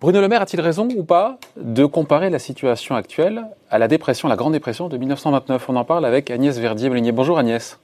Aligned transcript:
Bruno 0.00 0.22
Le 0.22 0.28
Maire 0.28 0.40
a-t-il 0.40 0.62
raison 0.62 0.88
ou 0.96 1.04
pas 1.04 1.36
de 1.58 1.84
comparer 1.84 2.30
la 2.30 2.38
situation 2.38 2.94
actuelle 2.94 3.44
à 3.68 3.78
la 3.78 3.86
dépression, 3.86 4.28
la 4.28 4.36
Grande 4.36 4.54
Dépression 4.54 4.88
de 4.88 4.96
1929 4.96 5.68
On 5.68 5.76
en 5.76 5.84
parle 5.84 6.06
avec 6.06 6.30
Agnès 6.30 6.58
Verdier-Molinier. 6.58 7.12
Bonjour 7.12 7.38
Agnès. 7.38 7.78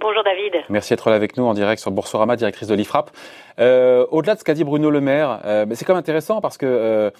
Bonjour 0.00 0.24
David. 0.24 0.64
Merci 0.70 0.94
d'être 0.94 1.10
là 1.10 1.16
avec 1.16 1.36
nous 1.36 1.44
en 1.44 1.52
direct 1.52 1.82
sur 1.82 1.90
Boursorama, 1.90 2.36
directrice 2.36 2.68
de 2.68 2.74
l'IFRAP. 2.74 3.10
Euh, 3.60 4.06
au-delà 4.12 4.32
de 4.32 4.38
ce 4.38 4.44
qu'a 4.44 4.54
dit 4.54 4.64
Bruno 4.64 4.88
Le 4.88 5.02
Maire, 5.02 5.40
euh, 5.44 5.66
c'est 5.74 5.84
quand 5.84 5.92
même 5.92 6.00
intéressant 6.00 6.40
parce 6.40 6.56
que 6.56 6.64
euh, 6.64 7.10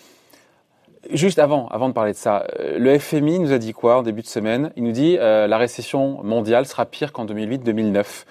juste 1.11 1.39
avant, 1.39 1.69
avant 1.69 1.91
de 1.91 1.93
parler 1.93 2.13
de 2.13 2.17
ça, 2.17 2.47
le 2.59 2.99
FMI 2.99 3.39
nous 3.39 3.53
a 3.53 3.59
dit 3.59 3.75
quoi 3.75 3.99
en 3.99 4.03
début 4.03 4.23
de 4.23 4.29
semaine? 4.29 4.73
Il 4.77 4.85
nous 4.85 4.93
dit 4.93 5.19
la 5.19 5.59
récession 5.59 6.23
mondiale 6.23 6.65
sera 6.65 6.87
pire 6.87 7.13
qu'en 7.13 7.27
2008-2009 7.27 8.25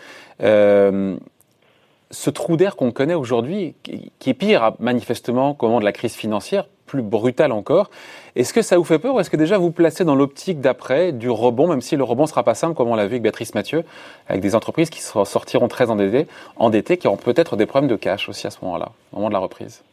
ce 2.15 2.29
trou 2.29 2.55
d'air 2.55 2.75
qu'on 2.75 2.91
connaît 2.91 3.13
aujourd'hui, 3.13 3.75
qui 3.83 4.29
est 4.29 4.33
pire 4.33 4.73
manifestement 4.79 5.53
qu'au 5.53 5.67
moment 5.67 5.79
de 5.79 5.85
la 5.85 5.91
crise 5.91 6.13
financière, 6.13 6.67
plus 6.85 7.01
brutal 7.01 7.51
encore, 7.51 7.89
est-ce 8.35 8.53
que 8.53 8.61
ça 8.61 8.77
vous 8.77 8.83
fait 8.83 8.99
peur 8.99 9.15
ou 9.15 9.19
est-ce 9.19 9.29
que 9.29 9.37
déjà 9.37 9.57
vous 9.57 9.71
placez 9.71 10.05
dans 10.05 10.15
l'optique 10.15 10.61
d'après 10.61 11.11
du 11.11 11.29
rebond, 11.29 11.67
même 11.67 11.81
si 11.81 11.95
le 11.95 12.03
rebond 12.03 12.25
sera 12.25 12.43
pas 12.43 12.55
simple 12.55 12.75
comme 12.75 12.87
on 12.87 12.95
l'a 12.95 13.05
vu 13.05 13.13
avec 13.13 13.23
Béatrice 13.23 13.53
Mathieu, 13.53 13.83
avec 14.27 14.41
des 14.41 14.55
entreprises 14.55 14.89
qui 14.89 15.01
sortiront 15.01 15.67
très 15.67 15.89
endettées, 15.89 16.27
endettées 16.55 16.97
qui 16.97 17.07
auront 17.07 17.17
peut-être 17.17 17.55
des 17.57 17.65
problèmes 17.65 17.89
de 17.89 17.95
cash 17.95 18.29
aussi 18.29 18.47
à 18.47 18.51
ce 18.51 18.59
moment-là, 18.63 18.91
au 19.11 19.17
moment 19.17 19.29
de 19.29 19.33
la 19.33 19.39
reprise? 19.39 19.83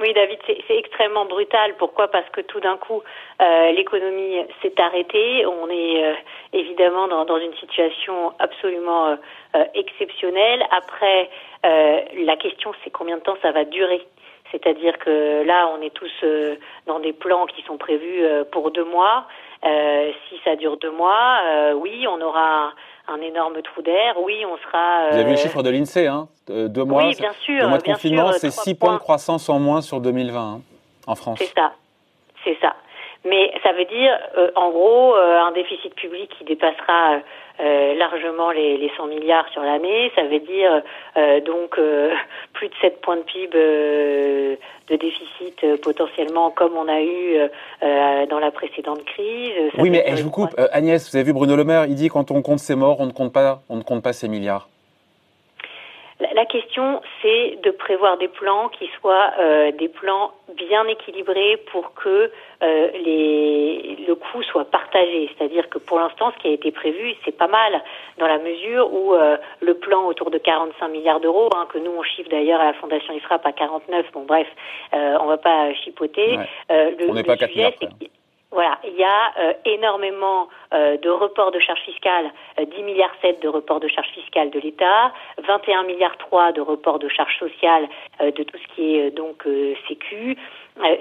Oui, 0.00 0.14
David, 0.14 0.38
c'est 0.46 0.76
extrêmement 0.78 1.26
brutal. 1.26 1.74
Pourquoi? 1.78 2.08
Parce 2.08 2.28
que 2.30 2.40
tout 2.40 2.60
d'un 2.60 2.78
coup, 2.78 3.02
euh, 3.42 3.72
l'économie 3.72 4.36
s'est 4.62 4.80
arrêtée. 4.80 5.44
On 5.44 5.68
est 5.68 6.04
euh, 6.04 6.14
évidemment 6.54 7.06
dans, 7.06 7.36
une 7.36 7.54
situation 7.56 8.32
absolument 8.38 9.08
euh, 9.54 9.64
exceptionnelle. 9.74 10.66
Après, 10.70 11.28
la 11.62 12.36
question, 12.36 12.72
c'est 12.82 12.90
combien 12.90 13.18
de 13.18 13.22
temps 13.22 13.36
ça 13.42 13.52
va 13.52 13.64
durer? 13.64 14.00
C'est-à-dire 14.50 14.98
que 14.98 15.44
là, 15.44 15.70
on 15.76 15.82
est 15.82 15.94
tous 15.94 16.24
dans 16.86 16.98
des 16.98 17.12
plans 17.12 17.44
qui 17.46 17.62
sont 17.62 17.76
prévus 17.76 18.24
pour 18.50 18.70
deux 18.70 18.84
mois. 18.84 19.26
si 19.62 20.40
ça 20.44 20.56
dure 20.56 20.78
deux 20.78 20.90
mois, 20.90 21.40
oui, 21.74 22.06
on 22.08 22.20
aura 22.22 22.72
un 23.10 23.20
énorme 23.20 23.60
trou 23.62 23.82
d'air. 23.82 24.14
Oui, 24.22 24.44
on 24.46 24.56
sera. 24.58 25.10
Vous 25.10 25.16
avez 25.16 25.24
vu 25.24 25.30
le 25.30 25.36
chiffre 25.36 25.62
de 25.62 25.70
l'INSEE, 25.70 26.06
hein 26.06 26.28
Deux 26.48 26.84
mois. 26.84 27.06
Oui, 27.06 27.14
bien 27.16 27.32
sûr. 27.44 27.62
Deux 27.62 27.68
mois 27.68 27.78
de 27.78 27.82
confinement, 27.82 28.32
c'est 28.32 28.50
6 28.50 28.74
points 28.74 28.94
de 28.94 28.98
croissance 28.98 29.48
en 29.48 29.58
moins 29.58 29.80
sur 29.82 30.00
2020 30.00 30.40
hein, 30.40 30.60
en 31.06 31.14
France. 31.14 31.38
C'est 31.40 31.52
ça. 31.54 31.72
C'est 32.44 32.58
ça. 32.60 32.74
Mais 33.24 33.52
ça 33.62 33.72
veut 33.72 33.84
dire, 33.84 34.18
euh, 34.38 34.50
en 34.54 34.70
gros, 34.70 35.14
euh, 35.14 35.40
un 35.40 35.52
déficit 35.52 35.94
public 35.94 36.30
qui 36.38 36.44
dépassera 36.44 37.18
euh, 37.60 37.94
largement 37.94 38.50
les, 38.50 38.78
les, 38.78 38.90
100 38.96 39.08
milliards 39.08 39.46
sur 39.52 39.62
l'année. 39.62 40.10
Ça 40.14 40.22
veut 40.22 40.40
dire 40.40 40.82
donc 41.44 41.78
plus 42.54 42.68
de 42.68 42.74
7 42.80 43.00
points 43.02 43.16
de 43.16 43.22
PIB 43.22 43.50
de 43.52 44.96
déficit 44.96 45.80
potentiellement 45.82 46.50
comme 46.50 46.76
on 46.76 46.88
a 46.88 47.00
eu 47.02 47.48
dans 48.28 48.38
la 48.38 48.50
précédente 48.50 49.04
crise. 49.04 49.52
oui, 49.78 49.90
mais 49.90 50.04
je 50.16 50.22
vous 50.22 50.30
coupe. 50.30 50.58
Agnès, 50.72 51.10
vous 51.10 51.16
avez 51.16 51.24
vu 51.24 51.34
Bruno 51.34 51.56
Le 51.56 51.64
Maire, 51.64 51.84
il 51.84 51.94
dit 51.94 52.08
quand 52.08 52.30
on 52.30 52.40
compte 52.40 52.60
ses 52.60 52.74
morts, 52.74 53.00
on 53.00 53.06
ne 53.06 53.12
compte 53.12 53.32
pas, 53.32 53.60
on 53.68 53.76
ne 53.76 53.82
compte 53.82 54.02
pas 54.02 54.14
ses 54.14 54.28
milliards. 54.28 54.68
La 56.34 56.44
question, 56.44 57.00
c'est 57.22 57.58
de 57.62 57.70
prévoir 57.70 58.18
des 58.18 58.28
plans 58.28 58.68
qui 58.68 58.90
soient 59.00 59.32
euh, 59.38 59.72
des 59.72 59.88
plans 59.88 60.32
bien 60.54 60.86
équilibrés 60.86 61.56
pour 61.72 61.94
que 61.94 62.30
euh, 62.62 62.88
les, 62.92 63.96
le 64.06 64.14
coût 64.14 64.42
soit 64.42 64.66
partagé. 64.66 65.30
C'est-à-dire 65.32 65.70
que 65.70 65.78
pour 65.78 65.98
l'instant, 65.98 66.30
ce 66.36 66.42
qui 66.42 66.48
a 66.48 66.50
été 66.50 66.72
prévu, 66.72 67.14
c'est 67.24 67.36
pas 67.36 67.46
mal 67.48 67.82
dans 68.18 68.26
la 68.26 68.38
mesure 68.38 68.92
où 68.92 69.14
euh, 69.14 69.38
le 69.60 69.74
plan 69.74 70.04
autour 70.06 70.30
de 70.30 70.36
45 70.36 70.88
milliards 70.88 71.20
d'euros, 71.20 71.48
hein, 71.56 71.66
que 71.72 71.78
nous 71.78 71.92
on 71.92 72.02
chiffre 72.02 72.28
d'ailleurs 72.28 72.60
à 72.60 72.66
la 72.66 72.74
Fondation 72.74 73.14
IFRAP 73.14 73.46
à 73.46 73.52
49. 73.52 74.06
Bon, 74.12 74.24
bref, 74.24 74.46
on 74.92 75.26
va 75.26 75.38
pas 75.38 75.72
chipoter. 75.72 76.38
le, 76.68 77.08
on 77.08 77.14
n'est 77.14 77.22
pas 77.22 77.36
sujet, 77.36 77.74
voilà, 78.52 78.80
il 78.82 78.94
y 78.94 79.04
a 79.04 79.32
euh, 79.38 79.52
énormément 79.64 80.48
euh, 80.74 80.96
de 80.96 81.08
reports 81.08 81.52
de 81.52 81.60
charges 81.60 81.82
fiscales, 81.82 82.32
10 82.58 82.64
euh, 82.64 82.82
milliards 82.82 83.14
7 83.22 83.40
de 83.40 83.46
reports 83.46 83.78
de 83.78 83.86
charges 83.86 84.10
fiscales 84.10 84.50
de 84.50 84.58
l'État, 84.58 85.12
21 85.46 85.84
milliards 85.84 86.16
3 86.16 86.50
de 86.52 86.60
reports 86.60 86.98
de 86.98 87.08
charges 87.08 87.38
sociales 87.38 87.88
de 88.20 88.42
tout 88.42 88.56
ce 88.56 88.74
qui 88.74 88.96
est 88.96 89.12
donc 89.12 89.46
sécu. 89.86 90.36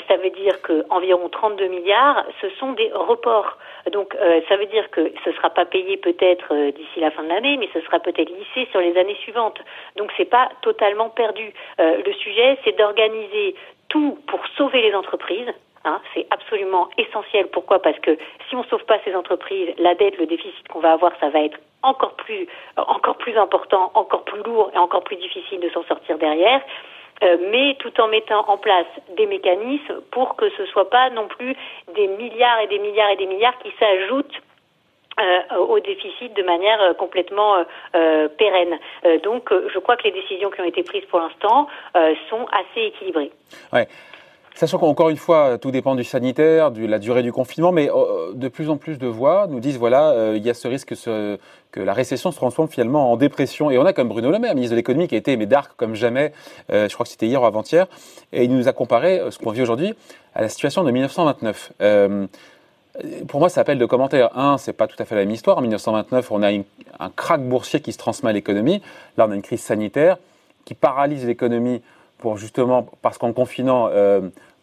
ça 0.07 0.17
veut 0.17 0.29
dire 0.29 0.61
que 0.61 0.85
environ 0.89 1.27
32 1.27 1.67
milliards, 1.67 2.23
ce 2.39 2.49
sont 2.51 2.73
des 2.73 2.91
reports. 2.93 3.57
Donc 3.91 4.15
ça 4.47 4.55
veut 4.55 4.67
dire 4.67 4.89
que 4.91 5.11
ce 5.25 5.31
sera 5.31 5.49
pas 5.49 5.65
payé 5.65 5.97
peut-être 5.97 6.53
d'ici 6.71 6.99
la 6.99 7.11
fin 7.11 7.23
de 7.23 7.29
l'année, 7.29 7.57
mais 7.57 7.69
ce 7.73 7.81
sera 7.81 7.99
peut-être 7.99 8.29
lissé 8.29 8.69
sur 8.71 8.79
les 8.79 8.95
années 8.97 9.17
suivantes. 9.23 9.59
Donc 9.95 10.11
c'est 10.17 10.29
pas 10.29 10.49
totalement 10.61 11.09
perdu. 11.09 11.51
le 11.79 12.13
sujet, 12.13 12.57
c'est 12.63 12.77
d'organiser 12.77 13.55
tout 13.89 14.17
pour 14.27 14.39
sauver 14.55 14.81
les 14.81 14.93
entreprises 14.93 15.51
Hein, 15.85 16.01
c'est 16.13 16.27
absolument 16.29 16.89
essentiel. 16.97 17.47
Pourquoi? 17.47 17.81
Parce 17.81 17.97
que 17.99 18.17
si 18.49 18.55
on 18.55 18.59
ne 18.59 18.65
sauve 18.65 18.83
pas 18.83 18.99
ces 19.05 19.15
entreprises, 19.15 19.69
la 19.77 19.95
dette, 19.95 20.17
le 20.17 20.25
déficit 20.25 20.67
qu'on 20.67 20.79
va 20.79 20.91
avoir, 20.91 21.13
ça 21.19 21.29
va 21.29 21.41
être 21.41 21.57
encore 21.83 22.15
plus, 22.15 22.47
euh, 22.77 22.81
encore 22.87 23.17
plus 23.17 23.37
important, 23.37 23.91
encore 23.93 24.23
plus 24.23 24.43
lourd 24.43 24.71
et 24.73 24.77
encore 24.77 25.03
plus 25.03 25.15
difficile 25.15 25.61
de 25.61 25.69
s'en 25.69 25.83
sortir 25.83 26.17
derrière. 26.17 26.61
Euh, 27.23 27.37
mais 27.51 27.75
tout 27.79 27.99
en 27.99 28.07
mettant 28.07 28.45
en 28.47 28.57
place 28.57 28.87
des 29.17 29.25
mécanismes 29.25 30.01
pour 30.11 30.35
que 30.35 30.49
ce 30.51 30.61
ne 30.63 30.67
soit 30.67 30.89
pas 30.89 31.09
non 31.09 31.27
plus 31.27 31.55
des 31.95 32.07
milliards 32.07 32.59
et 32.61 32.67
des 32.67 32.79
milliards 32.79 33.09
et 33.11 33.17
des 33.17 33.25
milliards 33.25 33.57
qui 33.59 33.71
s'ajoutent 33.79 34.41
euh, 35.19 35.57
au 35.57 35.79
déficit 35.79 36.33
de 36.33 36.43
manière 36.43 36.95
complètement 36.97 37.65
pérenne. 38.37 38.79
donc, 39.23 39.51
je 39.51 39.79
crois 39.79 39.97
que 39.97 40.03
les 40.03 40.11
décisions 40.11 40.49
qui 40.49 40.61
ont 40.61 40.65
été 40.65 40.81
prises 40.83 41.03
pour 41.05 41.19
l'instant 41.19 41.67
sont 42.29 42.45
assez 42.53 42.85
équilibrées. 42.85 43.31
Ouais. 43.73 43.87
Sachant 44.59 44.77
qu'encore 44.77 45.07
une 45.07 45.15
fois, 45.15 45.57
tout 45.57 45.71
dépend 45.71 45.95
du 45.95 46.03
sanitaire, 46.03 46.71
de 46.71 46.85
la 46.85 46.99
durée 46.99 47.23
du 47.23 47.31
confinement, 47.31 47.71
mais 47.71 47.89
euh, 47.89 48.33
de 48.33 48.49
plus 48.49 48.69
en 48.69 48.75
plus 48.75 48.97
de 48.97 49.07
voix 49.07 49.47
nous 49.47 49.61
disent 49.61 49.77
voilà, 49.77 50.09
euh, 50.09 50.33
il 50.35 50.45
y 50.45 50.49
a 50.49 50.53
ce 50.53 50.67
risque 50.67 50.95
que, 50.95 51.39
la 51.77 51.93
récession 51.93 52.29
se 52.29 52.35
transforme 52.35 52.67
finalement 52.67 53.09
en 53.09 53.15
dépression. 53.15 53.71
Et 53.71 53.77
on 53.77 53.85
a 53.85 53.93
comme 53.93 54.09
Bruno 54.09 54.29
Le 54.31 54.37
Maire, 54.37 54.55
ministre 54.55 54.71
de 54.71 54.75
l'économie, 54.75 55.07
qui 55.07 55.15
a 55.15 55.17
été 55.17 55.37
mais 55.37 55.45
dark 55.45 55.71
comme 55.77 55.95
jamais. 55.95 56.33
Euh, 56.73 56.89
je 56.89 56.93
crois 56.93 57.05
que 57.05 57.09
c'était 57.09 57.27
hier 57.27 57.41
ou 57.41 57.45
avant-hier, 57.45 57.87
et 58.33 58.43
il 58.43 58.53
nous 58.53 58.67
a 58.67 58.73
comparé 58.73 59.21
ce 59.29 59.39
qu'on 59.39 59.51
vit 59.51 59.61
aujourd'hui 59.61 59.93
à 60.35 60.41
la 60.41 60.49
situation 60.49 60.83
de 60.83 60.91
1929. 60.91 61.71
pour 63.29 63.39
moi, 63.39 63.47
ça 63.47 63.61
appelle 63.61 63.79
de 63.79 63.85
commentaires. 63.85 64.37
Un, 64.37 64.57
c'est 64.57 64.73
pas 64.73 64.87
tout 64.87 64.97
à 64.99 65.05
fait 65.05 65.15
la 65.15 65.21
même 65.21 65.31
histoire. 65.31 65.57
En 65.57 65.61
1929, 65.61 66.31
on 66.31 66.43
a 66.43 66.51
un 66.51 67.09
krach 67.15 67.39
boursier 67.39 67.79
qui 67.79 67.93
se 67.93 67.97
transmet 67.97 68.31
à 68.31 68.33
l'économie. 68.33 68.81
Là, 69.15 69.25
on 69.25 69.31
a 69.31 69.35
une 69.35 69.41
crise 69.41 69.61
sanitaire 69.61 70.17
qui 70.65 70.73
paralyse 70.73 71.25
l'économie 71.25 71.81
pour 72.17 72.35
justement 72.35 72.85
parce 73.01 73.17
qu'en 73.17 73.31
confinant 73.31 73.87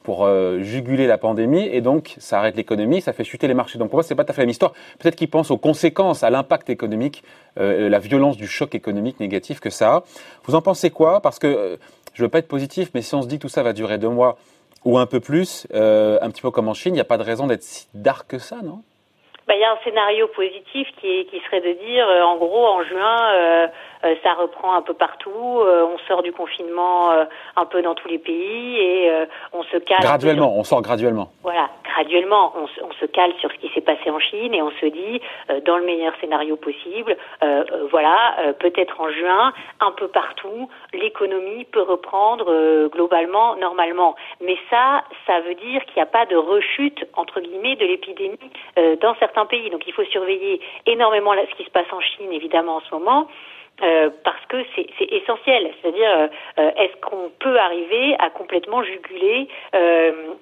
pour 0.07 0.25
euh, 0.25 0.61
juguler 0.61 1.09
la 1.09 1.19
pandémie 1.19 1.67
et 1.67 1.81
donc 1.81 2.15
ça 2.19 2.39
arrête 2.39 2.57
l'économie, 2.57 3.01
ça 3.01 3.13
fait 3.13 3.25
chuter 3.25 3.49
les 3.49 3.55
marchés. 3.55 3.77
Donc 3.77 3.89
pour 3.89 3.97
moi, 3.97 4.05
c'est 4.05 4.15
pas 4.15 4.23
tout 4.23 4.31
à 4.31 4.35
fait 4.35 4.43
la 4.43 4.47
même 4.47 4.51
histoire. 4.51 4.73
Peut-être 5.01 5.17
qu'ils 5.17 5.29
pensent 5.29 5.51
aux 5.51 5.59
conséquences, 5.59 6.23
à 6.23 6.31
l'impact 6.31 6.71
économique, 6.71 7.25
euh, 7.59 7.89
la 7.89 7.99
violence 7.99 8.37
du 8.37 8.47
choc 8.47 8.77
économique 8.77 9.19
négatif 9.19 9.59
que 9.59 9.69
ça 9.69 9.95
a. 9.97 10.03
Vous 10.45 10.55
en 10.55 10.63
pensez 10.63 10.91
quoi? 10.91 11.21
Parce 11.21 11.41
que 11.41 11.49
euh, 11.49 11.77
je 12.15 12.23
veux 12.23 12.29
pas 12.29 12.39
être 12.39 12.47
positif, 12.47 12.91
mais 12.95 13.03
si 13.03 13.17
on 13.17 13.23
se 13.23 13.27
dit 13.27 13.41
tout 13.41 13.49
ça 13.49 13.65
va 13.65 13.73
durer 13.73 13.99
deux 13.99 14.09
mois 14.09 14.39
ou 14.85 14.97
un 14.97 15.07
peu 15.07 15.19
plus, 15.19 15.67
un 15.75 16.31
petit 16.31 16.43
peu 16.43 16.53
comme 16.53 16.69
en 16.69 16.75
Chine, 16.75 16.93
il 16.93 16.99
n'y 16.99 17.01
a 17.01 17.05
pas 17.05 17.19
de 17.19 17.25
raison 17.25 17.49
d'être 17.49 17.65
si 17.65 17.89
dark 17.93 18.29
que 18.29 18.39
ça, 18.39 18.59
non? 18.63 18.83
Bah, 19.49 19.55
il 19.57 19.61
y 19.61 19.65
a 19.65 19.73
un 19.73 19.79
scénario 19.83 20.29
positif 20.29 20.87
qui, 21.01 21.27
serait 21.47 21.61
de 21.61 21.73
dire, 21.85 22.07
en 22.25 22.37
gros, 22.37 22.67
en 22.67 22.85
juin, 22.85 23.35
euh, 23.35 23.67
ça 24.23 24.35
reprend 24.35 24.75
un 24.75 24.83
peu 24.83 24.95
partout. 24.95 25.31
Euh, 25.61 25.87
on 25.93 25.99
sort 26.07 26.23
du 26.23 26.33
confinement 26.33 27.13
euh, 27.13 27.25
un 27.57 27.65
peu 27.67 27.83
dans 27.83 27.95
tous 27.95 28.09
les 28.09 28.19
pays 28.19 28.77
et 28.79 29.11
on 29.53 29.63
se 29.65 29.77
cale. 29.79 30.01
Graduellement, 30.01 30.57
on 30.57 30.65
sort 30.65 30.83
graduellement. 30.83 31.31
Voilà, 31.43 31.69
graduellement, 31.85 32.53
on, 32.57 32.65
on 32.85 32.93
se 33.01 33.07
cale 33.07 33.33
sur 33.41 33.51
ce 33.51 33.57
qui 33.57 33.69
s'est 33.75 33.81
passé 33.81 34.11
en 34.11 34.19
Chine 34.19 34.55
et 34.55 34.63
on 34.63 34.71
se 34.71 34.87
dit, 34.87 35.21
dans 35.65 35.79
le 35.79 35.85
meilleur 35.85 36.13
scénario 36.21 36.57
possible, 36.57 37.17
voilà, 37.91 38.55
peut-être 38.59 39.01
en 39.01 39.11
juin, 39.11 39.53
un 39.81 39.93
peu 39.93 40.09
partout, 40.09 40.69
l'économie 40.93 41.65
peut 41.65 41.83
reprendre 41.83 42.89
globalement, 42.89 43.57
normalement. 43.57 44.17
Mais 44.41 44.57
ça, 44.71 45.05
ça 45.27 45.41
veut 45.41 45.55
dire 45.55 45.85
qu'il 45.87 45.97
n'y 45.97 46.03
a 46.03 46.07
pas 46.07 46.27
de 46.27 46.37
rechute 46.37 47.07
entre 47.15 47.41
guillemets 47.41 47.77
de 47.77 47.87
l'épidémie 47.87 48.39
dans 49.01 49.15
certains 49.17 49.47
pays. 49.47 49.71
Donc 49.71 49.87
il 49.87 49.93
faut 49.93 50.05
surveiller 50.05 50.61
énormément 50.87 51.33
ce 51.51 51.55
qui 51.57 51.65
se 51.65 51.71
passe 51.71 51.91
en 51.93 52.01
Chine, 52.01 52.33
évidemment, 52.33 52.77
en 52.77 52.81
ce 52.81 52.95
moment. 52.95 53.29
Euh, 53.83 54.09
parce 54.25 54.45
que 54.47 54.57
c'est 54.75 55.13
essentiel. 55.13 55.71
C'est-à-dire, 55.81 56.31
euh, 56.59 56.71
est-ce 56.77 56.97
qu'on 57.03 57.31
peut 57.39 57.59
arriver 57.59 58.17
à 58.19 58.31
complètement 58.31 58.83
juguler 58.83 59.49
euh, 59.75 60.35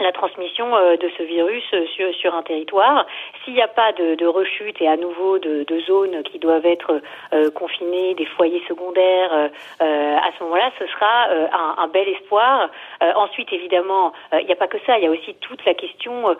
la 0.00 0.12
transmission 0.12 0.76
euh, 0.76 0.96
de 0.96 1.10
ce 1.16 1.22
virus 1.22 1.64
euh, 1.72 1.86
sur, 1.86 2.14
sur 2.14 2.34
un 2.34 2.42
territoire. 2.42 3.06
S'il 3.44 3.54
n'y 3.54 3.62
a 3.62 3.68
pas 3.68 3.92
de, 3.92 4.14
de, 4.14 4.26
rechute 4.26 4.80
et 4.82 4.88
à 4.88 4.96
nouveau 4.96 5.38
de, 5.38 5.64
de 5.64 5.80
zones 5.80 6.22
qui 6.24 6.38
doivent 6.38 6.66
être 6.66 7.00
euh, 7.32 7.50
confinées, 7.50 8.14
des 8.14 8.26
foyers 8.26 8.62
secondaires, 8.68 9.50
euh, 9.80 10.16
à 10.16 10.30
ce 10.36 10.44
moment-là, 10.44 10.70
ce 10.78 10.86
sera 10.86 11.28
un, 11.30 11.82
un, 11.82 11.88
bel 11.88 12.08
espoir. 12.08 12.68
ensuite, 13.14 13.52
évidemment, 13.52 14.12
il 14.32 14.44
n'y 14.44 14.52
a 14.52 14.56
pas 14.56 14.66
que 14.66 14.78
ça, 14.86 14.98
il 14.98 15.04
y 15.04 15.06
a 15.06 15.10
aussi 15.10 15.34
toute 15.40 15.64
la 15.64 15.74
question 15.74 16.36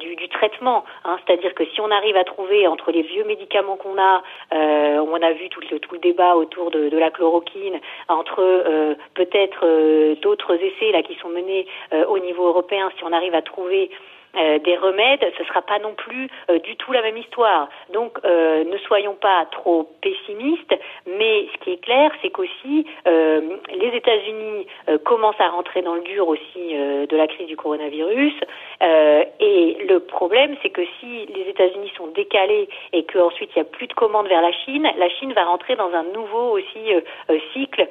du, 0.00 0.16
du, 0.16 0.28
traitement. 0.28 0.84
Hein, 1.04 1.18
C'est-à-dire 1.24 1.54
que 1.54 1.64
si 1.66 1.80
on 1.80 1.90
arrive 1.90 2.16
à 2.16 2.24
trouver 2.24 2.66
entre 2.66 2.90
les 2.90 3.02
vieux 3.02 3.24
médicaments 3.24 3.76
qu'on 3.76 3.96
a, 3.98 4.22
on 4.52 5.22
a 5.22 5.32
vu 5.32 5.48
tout 5.48 5.60
le, 5.70 5.78
tout 5.78 5.94
le 5.94 6.00
débat 6.00 6.34
autour 6.36 6.70
de, 6.70 6.88
de 6.88 6.98
la 6.98 7.10
chloroquine, 7.10 7.80
entre 8.08 8.42
peut-être 9.14 10.16
d'autres 10.20 10.54
essais 10.54 10.92
là 10.92 11.02
qui 11.02 11.14
sont 11.16 11.28
menés 11.28 11.66
au 12.08 12.18
niveau 12.18 12.46
européen 12.48 12.90
si 12.98 13.04
on 13.04 13.12
arrive 13.12 13.34
à 13.34 13.42
trouver 13.42 13.90
euh, 14.36 14.58
des 14.58 14.76
remèdes, 14.76 15.24
ce 15.36 15.42
ne 15.42 15.48
sera 15.48 15.62
pas 15.62 15.78
non 15.78 15.94
plus 15.94 16.28
euh, 16.50 16.58
du 16.58 16.76
tout 16.76 16.92
la 16.92 17.00
même 17.00 17.16
histoire. 17.16 17.68
Donc 17.92 18.18
euh, 18.24 18.62
ne 18.64 18.76
soyons 18.78 19.14
pas 19.14 19.46
trop 19.50 19.90
pessimistes, 20.02 20.74
mais 21.06 21.48
ce 21.52 21.64
qui 21.64 21.72
est 21.72 21.82
clair, 21.82 22.12
c'est 22.20 22.30
qu'aussi 22.30 22.86
les 23.06 23.96
États-Unis 23.96 24.66
commencent 25.04 25.40
à 25.40 25.48
rentrer 25.48 25.82
dans 25.82 25.94
le 25.94 26.02
dur 26.02 26.28
aussi 26.28 26.74
de 26.74 27.16
la 27.16 27.26
crise 27.26 27.46
du 27.46 27.56
coronavirus. 27.56 28.34
et 28.80 29.76
le 29.88 29.98
problème, 30.00 30.56
c'est 30.62 30.70
que 30.70 30.82
si 31.00 31.26
les 31.26 31.48
États-Unis 31.48 31.90
sont 31.96 32.08
décalés 32.08 32.68
et 32.92 33.04
qu'ensuite 33.04 33.50
il 33.54 33.58
n'y 33.58 33.62
a 33.62 33.70
plus 33.70 33.86
de 33.86 33.94
commandes 33.94 34.28
vers 34.28 34.42
la 34.42 34.52
Chine, 34.52 34.88
la 34.98 35.08
Chine 35.08 35.32
va 35.32 35.44
rentrer 35.44 35.76
dans 35.76 35.92
un 35.92 36.04
nouveau 36.14 36.58
aussi 36.58 36.92
cycle 37.52 37.88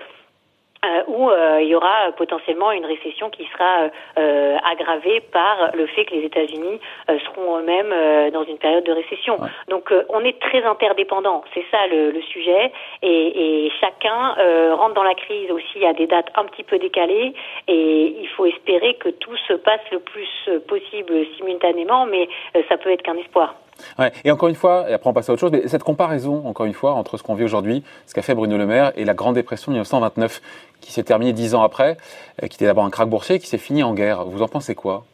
euh, 0.86 1.04
où 1.08 1.30
euh, 1.30 1.60
il 1.62 1.70
y 1.70 1.76
aura 1.76 2.12
potentiellement 2.16 2.72
une 2.72 2.86
récession 2.86 3.30
qui 3.30 3.46
sera 3.54 3.90
euh, 4.18 4.58
aggravée 4.72 5.22
par 5.32 5.72
le 5.74 5.88
fait 5.88 6.06
que 6.06 6.14
les 6.14 6.26
États-Unis 6.26 6.80
seront 7.26 7.60
eux-mêmes 7.60 8.32
dans 8.32 8.44
une 8.44 8.58
période 8.58 8.84
de 8.84 8.92
récession. 8.92 9.38
Donc 9.70 9.94
on 10.10 10.24
est 10.24 10.40
très 10.40 10.64
interdépendants, 10.64 11.44
c'est 11.54 11.66
ça 11.72 11.88
le, 11.88 12.12
le 12.12 12.22
sujet, 12.22 12.72
et, 13.02 13.66
et 13.66 13.72
chacun 13.80 14.36
rentre 14.76 14.94
dans 14.94 15.04
la 15.04 15.16
crise 15.16 15.50
aussi 15.52 15.86
à 15.86 15.94
des 15.94 16.08
dates 16.08 16.32
un 16.36 16.46
petit 16.46 16.64
peu 16.64 16.78
décalées, 16.78 17.34
et 17.68 18.16
il 18.20 18.28
faut 18.30 18.46
espérer 18.46 18.96
que 18.96 19.10
tout 19.10 19.36
se 19.48 19.54
passe 19.54 19.82
le 19.92 20.00
plus 20.00 20.50
possible 20.68 21.26
simultanément, 21.38 22.06
mais 22.06 22.28
ça 22.70 22.78
peut 22.78 22.92
être 22.92 23.04
qu'un 23.04 23.18
espoir. 23.18 23.56
Ouais. 24.00 24.12
Et 24.24 24.32
encore 24.32 24.50
une 24.50 24.56
fois, 24.56 24.90
et 24.90 24.94
après 24.94 25.10
on 25.10 25.14
passe 25.14 25.30
à 25.30 25.34
autre 25.34 25.40
chose, 25.40 25.52
mais 25.52 25.68
cette 25.68 25.84
comparaison, 25.84 26.44
encore 26.46 26.66
une 26.66 26.74
fois, 26.74 26.94
entre 26.94 27.18
ce 27.18 27.24
qu'on 27.24 27.36
vit 27.36 27.44
aujourd'hui, 27.44 27.84
ce 28.06 28.14
qu'a 28.14 28.22
fait 28.22 28.36
Bruno 28.36 28.58
Le 28.58 28.66
Maire 28.66 28.92
et 28.96 29.06
la 29.06 29.14
Grande 29.14 29.36
Dépression 29.36 29.72
de 29.72 29.78
1929, 29.78 30.42
qui 30.82 30.92
s'est 30.92 31.04
terminée 31.04 31.34
dix 31.34 31.56
ans 31.56 31.64
après, 31.64 31.98
euh, 32.44 32.48
qui 32.48 32.56
était 32.56 32.66
d'abord 32.66 32.86
un 32.86 32.90
krach 32.90 33.08
boursier, 33.08 33.40
qui 33.40 33.48
s'est 33.48 33.58
fini 33.58 33.84
en 33.84 33.94
guerre. 33.94 34.26
Vous 34.26 34.42
en 34.42 34.48
pensez 34.48 34.76
quoi? 34.76 35.06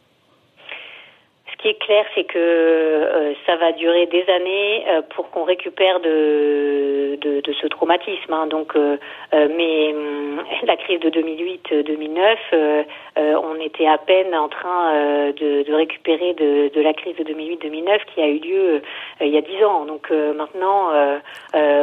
Qui 1.64 1.70
est 1.70 1.78
clair, 1.80 2.04
c'est 2.14 2.24
que 2.24 2.38
euh, 2.38 3.32
ça 3.46 3.56
va 3.56 3.72
durer 3.72 4.04
des 4.06 4.22
années 4.28 4.84
euh, 4.86 5.00
pour 5.14 5.30
qu'on 5.30 5.44
récupère 5.44 5.98
de, 6.00 7.16
de, 7.22 7.40
de, 7.40 7.52
ce 7.54 7.66
traumatisme. 7.68 8.34
Hein. 8.34 8.46
Donc, 8.48 8.76
euh, 8.76 8.98
mais 9.32 9.94
hum, 9.94 10.42
la 10.66 10.76
crise 10.76 11.00
de 11.00 11.08
2008-2009, 11.08 12.84
on 13.16 13.58
était 13.60 13.86
à 13.86 13.96
peine 13.96 14.34
en 14.34 14.48
train 14.50 14.92
de, 15.32 15.62
de, 15.62 15.72
récupérer 15.72 16.34
de, 16.34 16.68
de, 16.74 16.80
la 16.82 16.92
crise 16.92 17.16
de 17.16 17.24
2008-2009 17.24 18.00
qui 18.14 18.20
a 18.20 18.28
eu 18.28 18.40
lieu 18.40 18.82
il 19.22 19.28
y 19.28 19.38
a 19.38 19.40
dix 19.40 19.64
ans. 19.64 19.86
Donc 19.86 20.10
maintenant, 20.10 20.90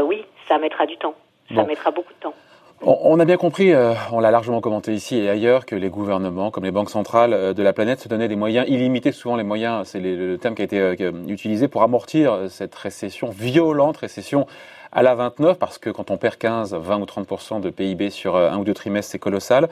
oui, 0.04 0.24
ça 0.48 0.60
mettra 0.60 0.86
du 0.86 0.98
temps. 0.98 1.16
Ça 1.56 1.64
mettra 1.64 1.90
beaucoup 1.90 2.14
de 2.14 2.20
temps. 2.20 2.36
On 2.84 3.20
a 3.20 3.26
bien 3.26 3.38
compris, 3.38 3.74
euh, 3.74 3.94
on 4.12 4.20
l'a 4.20 4.32
largement 4.32 4.60
commenté 4.60 4.92
ici 4.96 5.18
et 5.18 5.30
ailleurs, 5.30 5.68
que 5.68 5.76
les 5.76 5.90
gouvernements, 5.90 6.50
comme 6.50 6.64
les 6.64 6.72
banques 6.72 6.90
centrales 6.90 7.32
euh, 7.32 7.54
de 7.54 7.62
la 7.62 7.74
planète, 7.74 8.00
se 8.00 8.08
donnaient 8.08 8.28
des 8.28 8.36
moyens 8.36 8.68
illimités, 8.68 9.12
souvent 9.12 9.36
les 9.36 9.44
moyens, 9.44 9.88
c'est 9.88 10.00
le 10.00 10.40
terme 10.40 10.56
qui 10.56 10.64
a 10.64 10.66
été 10.66 10.80
euh, 10.80 11.12
utilisé 11.28 11.68
pour 11.68 11.84
amortir 11.84 12.48
cette 12.50 12.74
récession, 12.74 13.30
violente 13.30 13.98
récession 13.98 14.48
à 14.92 15.04
la 15.04 15.14
29, 15.14 15.60
parce 15.60 15.78
que 15.78 15.92
quand 15.92 16.10
on 16.10 16.18
perd 16.18 16.38
15, 16.38 16.74
20 16.74 17.02
ou 17.02 17.06
30% 17.06 17.62
de 17.62 17.70
PIB 17.70 18.10
sur 18.10 18.36
un 18.36 18.58
ou 18.58 18.64
deux 18.64 18.74
trimestres, 18.74 19.12
c'est 19.12 19.20
colossal. 19.20 19.70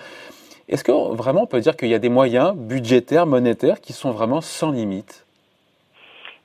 Est-ce 0.67 0.83
que 0.83 0.91
vraiment 0.91 1.41
on 1.43 1.47
peut 1.47 1.61
dire 1.61 1.75
qu'il 1.75 1.89
y 1.89 1.95
a 1.95 1.99
des 1.99 2.09
moyens 2.09 2.53
budgétaires, 2.55 3.25
monétaires, 3.25 3.81
qui 3.81 3.93
sont 3.93 4.11
vraiment 4.11 4.39
sans 4.39 4.69
limite 4.69 5.25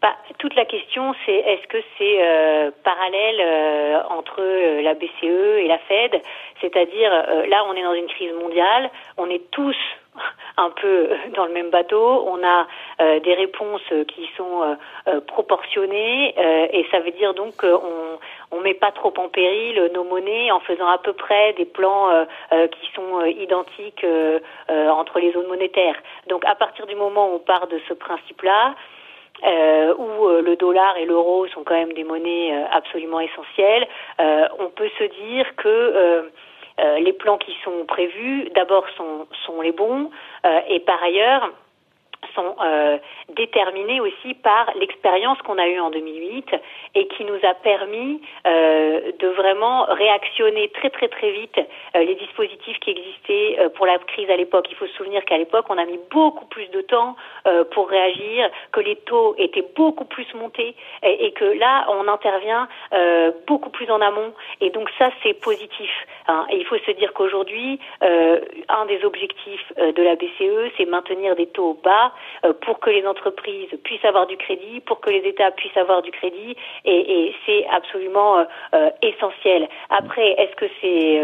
bah, 0.04 0.14
toute 0.36 0.54
la 0.54 0.66
question, 0.66 1.14
c'est 1.24 1.32
est-ce 1.32 1.66
que 1.66 1.78
c'est 1.96 2.18
euh, 2.22 2.70
parallèle 2.82 3.40
euh, 3.40 4.02
entre 4.10 4.36
euh, 4.40 4.82
la 4.82 4.92
BCE 4.92 5.62
et 5.62 5.66
la 5.66 5.78
Fed? 5.78 6.20
C'est-à-dire, 6.60 7.10
là, 7.48 7.64
on 7.70 7.72
est 7.72 7.82
dans 7.82 7.94
une 7.94 8.06
crise 8.08 8.34
mondiale, 8.34 8.90
on 9.16 9.30
est 9.30 9.50
tous 9.50 9.76
un 10.58 10.68
peu 10.68 11.08
dans 11.34 11.46
le 11.46 11.54
même 11.54 11.70
bateau, 11.70 12.28
on 12.28 12.38
a 12.46 12.66
des 13.20 13.34
réponses 13.34 13.92
qui 14.08 14.28
sont 14.36 14.76
proportionnées 15.26 16.34
et 16.72 16.86
ça 16.90 17.00
veut 17.00 17.10
dire 17.10 17.34
donc 17.34 17.56
qu'on 17.56 18.18
on 18.50 18.60
met 18.60 18.74
pas 18.74 18.92
trop 18.92 19.12
en 19.18 19.28
péril 19.28 19.90
nos 19.92 20.04
monnaies 20.04 20.50
en 20.52 20.60
faisant 20.60 20.86
à 20.86 20.98
peu 20.98 21.12
près 21.12 21.52
des 21.54 21.66
plans 21.66 22.26
qui 22.50 22.92
sont 22.94 23.24
identiques 23.24 24.06
entre 24.68 25.18
les 25.18 25.32
zones 25.32 25.48
monétaires. 25.48 25.96
Donc 26.28 26.44
à 26.44 26.54
partir 26.54 26.86
du 26.86 26.94
moment 26.94 27.30
où 27.30 27.34
on 27.34 27.40
part 27.40 27.66
de 27.66 27.80
ce 27.88 27.94
principe-là, 27.94 28.74
euh, 29.42 29.94
où 29.96 30.28
euh, 30.28 30.42
le 30.42 30.56
dollar 30.56 30.96
et 30.96 31.06
l'euro 31.06 31.46
sont 31.48 31.64
quand 31.64 31.74
même 31.74 31.92
des 31.92 32.04
monnaies 32.04 32.54
euh, 32.54 32.64
absolument 32.70 33.20
essentielles, 33.20 33.86
euh, 34.20 34.46
on 34.58 34.70
peut 34.70 34.90
se 34.98 35.04
dire 35.04 35.56
que 35.56 36.30
les 36.98 37.12
plans 37.12 37.38
qui 37.38 37.56
sont 37.62 37.84
prévus, 37.86 38.48
d'abord, 38.54 38.84
sont 38.96 39.60
les 39.62 39.70
bons, 39.70 40.10
et 40.68 40.80
par 40.80 41.00
ailleurs, 41.04 41.52
sont 42.34 42.56
euh, 42.62 42.98
déterminés 43.36 44.00
aussi 44.00 44.34
par 44.34 44.70
l'expérience 44.76 45.38
qu'on 45.42 45.58
a 45.58 45.68
eue 45.68 45.80
en 45.80 45.90
2008 45.90 46.54
et 46.94 47.06
qui 47.08 47.24
nous 47.24 47.38
a 47.42 47.54
permis 47.54 48.20
euh, 48.46 49.12
de 49.18 49.28
vraiment 49.28 49.84
réactionner 49.84 50.68
très 50.68 50.90
très 50.90 51.08
très 51.08 51.30
vite 51.30 51.58
euh, 51.96 52.04
les 52.04 52.14
dispositifs 52.14 52.78
qui 52.80 52.90
existaient 52.90 53.56
euh, 53.58 53.68
pour 53.68 53.86
la 53.86 53.98
crise 53.98 54.30
à 54.30 54.36
l'époque. 54.36 54.66
Il 54.70 54.76
faut 54.76 54.86
se 54.86 54.94
souvenir 54.94 55.24
qu'à 55.24 55.38
l'époque, 55.38 55.66
on 55.68 55.78
a 55.78 55.84
mis 55.84 55.98
beaucoup 56.10 56.46
plus 56.46 56.68
de 56.68 56.80
temps 56.80 57.16
pour 57.72 57.88
réagir, 57.88 58.48
que 58.72 58.80
les 58.80 58.96
taux 58.96 59.34
étaient 59.38 59.66
beaucoup 59.76 60.04
plus 60.04 60.26
montés 60.34 60.74
et, 61.02 61.32
que 61.32 61.44
là, 61.44 61.86
on 61.90 62.08
intervient 62.08 62.68
beaucoup 63.46 63.70
plus 63.70 63.90
en 63.90 64.00
amont. 64.00 64.32
Et 64.60 64.70
donc 64.70 64.88
ça, 64.98 65.10
c'est 65.22 65.34
positif. 65.34 65.90
Hein. 66.26 66.46
Et 66.50 66.56
il 66.56 66.64
faut 66.64 66.78
se 66.78 66.90
dire 66.92 67.12
qu'aujourd'hui, 67.12 67.78
un 68.00 68.86
des 68.86 69.04
objectifs 69.04 69.72
de 69.76 70.02
la 70.02 70.16
BCE, 70.16 70.72
c'est 70.76 70.86
maintenir 70.86 71.36
des 71.36 71.46
taux 71.46 71.78
bas 71.84 72.12
pour 72.62 72.80
que 72.80 72.90
les 72.90 73.06
entreprises 73.06 73.70
puissent 73.82 74.04
avoir 74.04 74.26
du 74.26 74.36
crédit, 74.36 74.80
pour 74.80 75.00
que 75.00 75.10
les 75.10 75.24
États 75.28 75.50
puissent 75.50 75.76
avoir 75.76 76.02
du 76.02 76.10
crédit, 76.10 76.56
et, 76.84 77.26
et 77.28 77.34
c'est 77.46 77.66
absolument 77.68 78.38
euh, 78.38 78.44
euh, 78.74 78.90
essentiel. 79.02 79.68
Après, 79.90 80.30
est-ce 80.32 80.56
que 80.56 80.66
c'est 80.80 81.20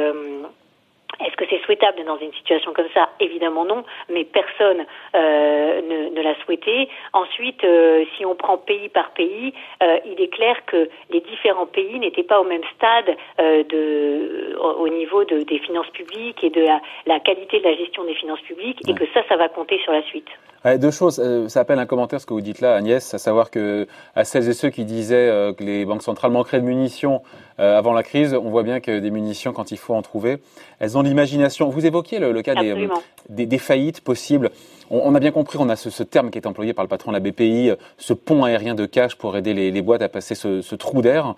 est-ce 1.25 1.37
que 1.37 1.45
c'est 1.51 1.63
souhaitable 1.65 2.03
dans 2.05 2.17
une 2.19 2.33
situation 2.33 2.73
comme 2.73 2.89
ça? 2.95 3.11
Évidemment 3.21 3.65
non, 3.65 3.85
mais 4.09 4.25
personne 4.25 4.87
euh, 5.15 5.83
ne, 5.83 6.15
ne 6.15 6.23
l'a 6.23 6.35
souhaité. 6.45 6.89
Ensuite, 7.13 7.63
euh, 7.65 8.05
si 8.17 8.25
on 8.25 8.35
prend 8.35 8.57
pays 8.57 8.89
par 8.89 9.11
pays, 9.11 9.53
euh, 9.83 9.99
il 10.07 10.21
est 10.21 10.29
clair 10.29 10.65
que 10.67 10.89
les 11.11 11.21
différents 11.21 11.67
pays 11.67 11.99
n'étaient 11.99 12.23
pas 12.23 12.41
au 12.41 12.45
même 12.45 12.63
stade 12.77 13.17
euh, 13.41 13.65
de, 13.65 14.57
au, 14.59 14.89
niveau 14.89 15.25
de, 15.25 15.43
des 15.43 15.59
finances 15.59 15.91
publiques 15.91 16.43
et 16.43 16.51
de 16.51 16.63
la, 16.63 16.81
la, 17.07 17.21
qualité 17.21 17.59
de 17.59 17.65
la 17.65 17.75
gestion 17.75 18.05
des 18.05 18.15
finances 18.15 18.41
publiques, 18.41 18.81
et 18.89 18.95
que 18.95 19.05
ça, 19.13 19.23
ça 19.29 19.37
va 19.37 19.49
compter 19.49 19.79
sur 19.81 19.93
la 19.93 20.03
suite. 20.05 20.29
Deux 20.65 20.91
choses. 20.91 21.23
Euh, 21.25 21.49
ça 21.49 21.61
appelle 21.61 21.79
un 21.79 21.87
commentaire 21.87 22.21
ce 22.21 22.27
que 22.27 22.35
vous 22.35 22.43
dites 22.43 22.61
là, 22.61 22.75
Agnès, 22.75 23.15
à 23.15 23.19
savoir 23.19 23.51
que 23.51 23.87
à 24.15 24.25
celles 24.25 24.47
et 24.47 24.53
ceux 24.53 24.69
qui 24.69 24.85
disaient 24.85 25.17
euh, 25.17 25.55
que 25.55 25.65
les 25.65 25.87
banques 25.87 26.03
centrales 26.03 26.33
manqueraient 26.33 26.61
de 26.61 26.67
munitions 26.67 27.23
euh, 27.61 27.79
avant 27.79 27.95
la 27.95 28.03
crise, 28.03 28.35
on 28.35 28.51
voit 28.51 28.63
bien 28.63 28.81
que 28.81 28.99
des 28.99 29.11
munitions, 29.11 29.55
quand 29.55 29.71
il 29.71 29.79
faut 29.79 29.95
en 29.95 30.03
trouver, 30.03 30.39
elles 30.79 30.99
ont 30.99 31.03
l'imagination. 31.03 31.71
Vous 31.71 31.87
évoquiez 31.87 32.19
le, 32.19 32.33
le 32.33 32.43
cas 32.43 32.55
des, 32.55 32.89
des, 33.31 33.47
des, 33.47 33.59
faillites 33.59 34.03
possibles. 34.03 34.51
On, 34.91 35.01
on, 35.03 35.15
a 35.15 35.21
bien 35.21 35.31
compris, 35.31 35.57
on 35.59 35.69
a 35.71 35.77
ce, 35.77 35.89
ce, 35.89 36.03
terme 36.03 36.31
qui 36.31 36.37
est 36.37 36.47
employé 36.47 36.75
par 36.75 36.85
le 36.85 36.89
patron 36.89 37.13
de 37.13 37.17
la 37.17 37.21
BPI, 37.21 37.73
ce 37.97 38.13
pont 38.13 38.45
aérien 38.45 38.75
de 38.75 38.85
cash 38.85 39.15
pour 39.15 39.37
aider 39.39 39.55
les, 39.55 39.71
les 39.71 39.83
boîtes 39.83 40.03
à 40.03 40.11
passer 40.11 40.35
ce, 40.35 40.61
ce 40.61 40.75
trou 40.75 41.01
d'air, 41.01 41.35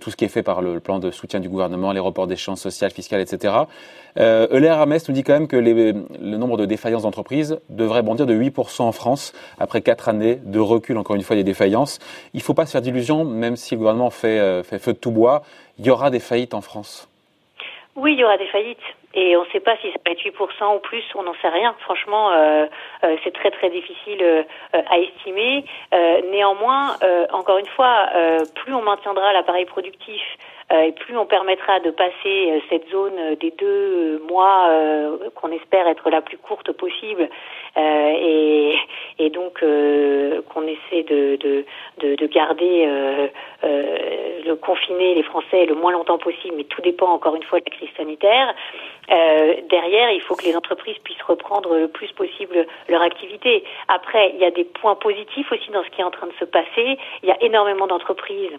tout 0.00 0.10
ce 0.10 0.16
qui 0.16 0.24
est 0.24 0.28
fait 0.28 0.42
par 0.42 0.62
le, 0.62 0.80
plan 0.80 0.98
de 0.98 1.10
soutien 1.10 1.38
du 1.38 1.48
gouvernement, 1.48 1.92
les 1.92 2.00
reports 2.00 2.26
d'échéances 2.26 2.60
sociales, 2.60 2.90
fiscales, 2.90 3.20
etc. 3.20 3.54
Euh, 4.18 4.46
Euler 4.52 4.68
Hermès 4.68 5.08
nous 5.08 5.14
dit 5.14 5.22
quand 5.24 5.32
même 5.32 5.48
que 5.48 5.56
les, 5.56 5.92
le 5.92 6.36
nombre 6.36 6.56
de 6.56 6.66
défaillances 6.66 7.02
d'entreprises 7.02 7.58
devrait 7.68 8.02
bondir 8.02 8.26
de 8.26 8.34
8% 8.34 8.63
en 8.78 8.92
France 8.92 9.32
après 9.58 9.80
quatre 9.80 10.08
années 10.08 10.36
de 10.36 10.58
recul, 10.58 10.98
encore 10.98 11.16
une 11.16 11.22
fois, 11.22 11.36
des 11.36 11.44
défaillances. 11.44 11.98
Il 12.32 12.38
ne 12.38 12.42
faut 12.42 12.54
pas 12.54 12.66
se 12.66 12.72
faire 12.72 12.82
d'illusions, 12.82 13.24
même 13.24 13.56
si 13.56 13.74
le 13.74 13.78
gouvernement 13.78 14.10
fait, 14.10 14.38
euh, 14.38 14.62
fait 14.62 14.78
feu 14.78 14.92
de 14.92 14.98
tout 14.98 15.10
bois, 15.10 15.42
il 15.78 15.86
y 15.86 15.90
aura 15.90 16.10
des 16.10 16.20
faillites 16.20 16.54
en 16.54 16.60
France. 16.60 17.08
Oui, 17.96 18.14
il 18.14 18.18
y 18.18 18.24
aura 18.24 18.36
des 18.38 18.48
faillites. 18.48 18.78
Et 19.16 19.36
on 19.36 19.44
ne 19.44 19.50
sait 19.50 19.60
pas 19.60 19.76
si 19.76 19.86
ça 19.92 19.98
va 20.04 20.10
être 20.10 20.20
8% 20.20 20.76
ou 20.76 20.80
plus, 20.80 21.04
on 21.14 21.22
n'en 21.22 21.34
sait 21.40 21.48
rien. 21.48 21.76
Franchement, 21.80 22.32
euh, 22.32 22.66
euh, 23.04 23.16
c'est 23.22 23.32
très 23.32 23.52
très 23.52 23.70
difficile 23.70 24.44
à 24.72 24.98
estimer. 24.98 25.64
Néanmoins, 26.32 26.96
encore 27.32 27.58
une 27.58 27.66
fois, 27.66 28.08
plus 28.56 28.74
on 28.74 28.82
maintiendra 28.82 29.32
l'appareil 29.32 29.66
productif 29.66 30.20
et 30.70 30.92
plus 30.92 31.16
on 31.16 31.26
permettra 31.26 31.80
de 31.80 31.90
passer 31.90 32.62
cette 32.68 32.88
zone 32.90 33.36
des 33.40 33.52
deux 33.52 34.18
mois 34.28 34.70
qu'on 35.34 35.50
espère 35.52 35.86
être 35.88 36.10
la 36.10 36.20
plus 36.20 36.38
courte 36.38 36.72
possible 36.72 37.28
et, 37.76 38.76
donc 39.30 39.60
qu'on 39.60 40.62
essaie 40.66 41.02
de, 41.02 41.36
de, 41.36 41.64
de, 41.98 42.14
de 42.16 42.26
garder 42.26 42.86
le 44.44 44.54
confiner 44.56 45.14
les 45.14 45.22
Français 45.22 45.66
le 45.66 45.74
moins 45.74 45.92
longtemps 45.92 46.18
possible, 46.18 46.54
mais 46.56 46.64
tout 46.64 46.80
dépend 46.82 47.08
encore 47.08 47.34
une 47.34 47.42
fois 47.42 47.60
de 47.60 47.64
la 47.68 47.76
crise 47.76 47.90
sanitaire. 47.96 48.54
Euh, 49.10 49.54
derrière, 49.68 50.10
il 50.10 50.20
faut 50.20 50.34
que 50.34 50.44
les 50.44 50.56
entreprises 50.56 50.96
puissent 51.04 51.22
reprendre 51.22 51.76
le 51.76 51.88
plus 51.88 52.10
possible 52.12 52.66
leur 52.88 53.02
activité. 53.02 53.64
Après, 53.88 54.30
il 54.34 54.40
y 54.40 54.44
a 54.44 54.50
des 54.50 54.64
points 54.64 54.94
positifs 54.94 55.50
aussi 55.52 55.70
dans 55.70 55.82
ce 55.84 55.90
qui 55.90 56.00
est 56.00 56.04
en 56.04 56.10
train 56.10 56.26
de 56.26 56.34
se 56.38 56.44
passer. 56.44 56.98
Il 57.22 57.28
y 57.28 57.32
a 57.32 57.42
énormément 57.42 57.86
d'entreprises 57.86 58.52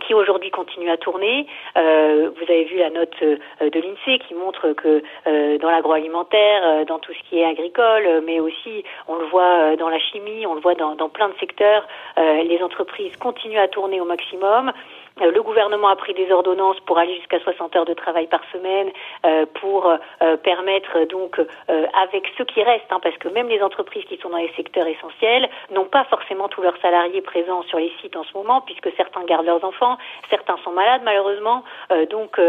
qui 0.00 0.14
aujourd'hui 0.14 0.50
continuent 0.50 0.90
à 0.90 0.96
tourner. 0.96 1.46
Euh, 1.76 2.30
vous 2.36 2.42
avez 2.42 2.64
vu 2.64 2.76
la 2.76 2.90
note 2.90 3.14
euh, 3.22 3.36
de 3.60 3.80
l'INSEE 3.80 4.18
qui 4.26 4.34
montre 4.34 4.72
que 4.72 5.02
euh, 5.26 5.58
dans 5.58 5.70
l'agroalimentaire, 5.70 6.62
euh, 6.64 6.84
dans 6.84 6.98
tout 6.98 7.12
ce 7.12 7.28
qui 7.28 7.38
est 7.38 7.44
agricole, 7.44 8.22
mais 8.24 8.40
aussi 8.40 8.84
on 9.08 9.16
le 9.16 9.26
voit 9.26 9.76
dans 9.76 9.88
la 9.88 9.98
chimie, 9.98 10.46
on 10.46 10.54
le 10.54 10.60
voit 10.60 10.74
dans, 10.74 10.94
dans 10.94 11.08
plein 11.08 11.28
de 11.28 11.34
secteurs, 11.38 11.86
les 12.16 12.60
entreprises 12.62 13.16
continuent 13.16 13.58
à 13.58 13.68
tourner 13.68 14.00
au 14.00 14.04
maximum. 14.04 14.72
Euh, 15.20 15.30
le 15.30 15.42
gouvernement 15.42 15.88
a 15.88 15.96
pris 15.96 16.14
des 16.14 16.30
ordonnances 16.30 16.80
pour 16.80 16.98
aller 16.98 17.16
jusqu'à 17.16 17.40
60 17.40 17.76
heures 17.76 17.84
de 17.84 17.94
travail 17.94 18.26
par 18.26 18.40
semaine, 18.52 18.90
euh, 19.26 19.46
pour 19.60 19.86
euh, 19.86 20.36
permettre 20.36 21.04
donc, 21.04 21.40
avec 21.68 22.30
ceux 22.36 22.44
qui 22.44 22.62
restent, 22.62 22.90
hein, 22.90 23.00
parce 23.02 23.16
que 23.18 23.28
même 23.28 23.48
les 23.48 23.62
entreprises 23.62 24.04
qui 24.04 24.16
sont 24.18 24.30
dans 24.30 24.38
les 24.38 24.52
secteurs 24.56 24.86
essentiels 24.86 25.48
n'ont 25.70 25.84
pas 25.84 26.04
forcément 26.04 26.48
tous 26.48 26.62
leurs 26.62 26.76
salariés 26.78 27.20
présents 27.20 27.62
sur 27.62 27.78
les 27.78 27.92
sites 28.00 28.16
en 28.16 28.24
ce 28.24 28.32
moment, 28.34 28.60
puisque 28.62 28.90
certains 28.96 29.24
gardent 29.24 29.46
leurs 29.46 29.64
enfants, 29.64 29.98
certains 30.28 30.56
sont 30.64 30.72
malades 30.72 31.02
malheureusement. 31.04 31.64
donc 32.10 32.40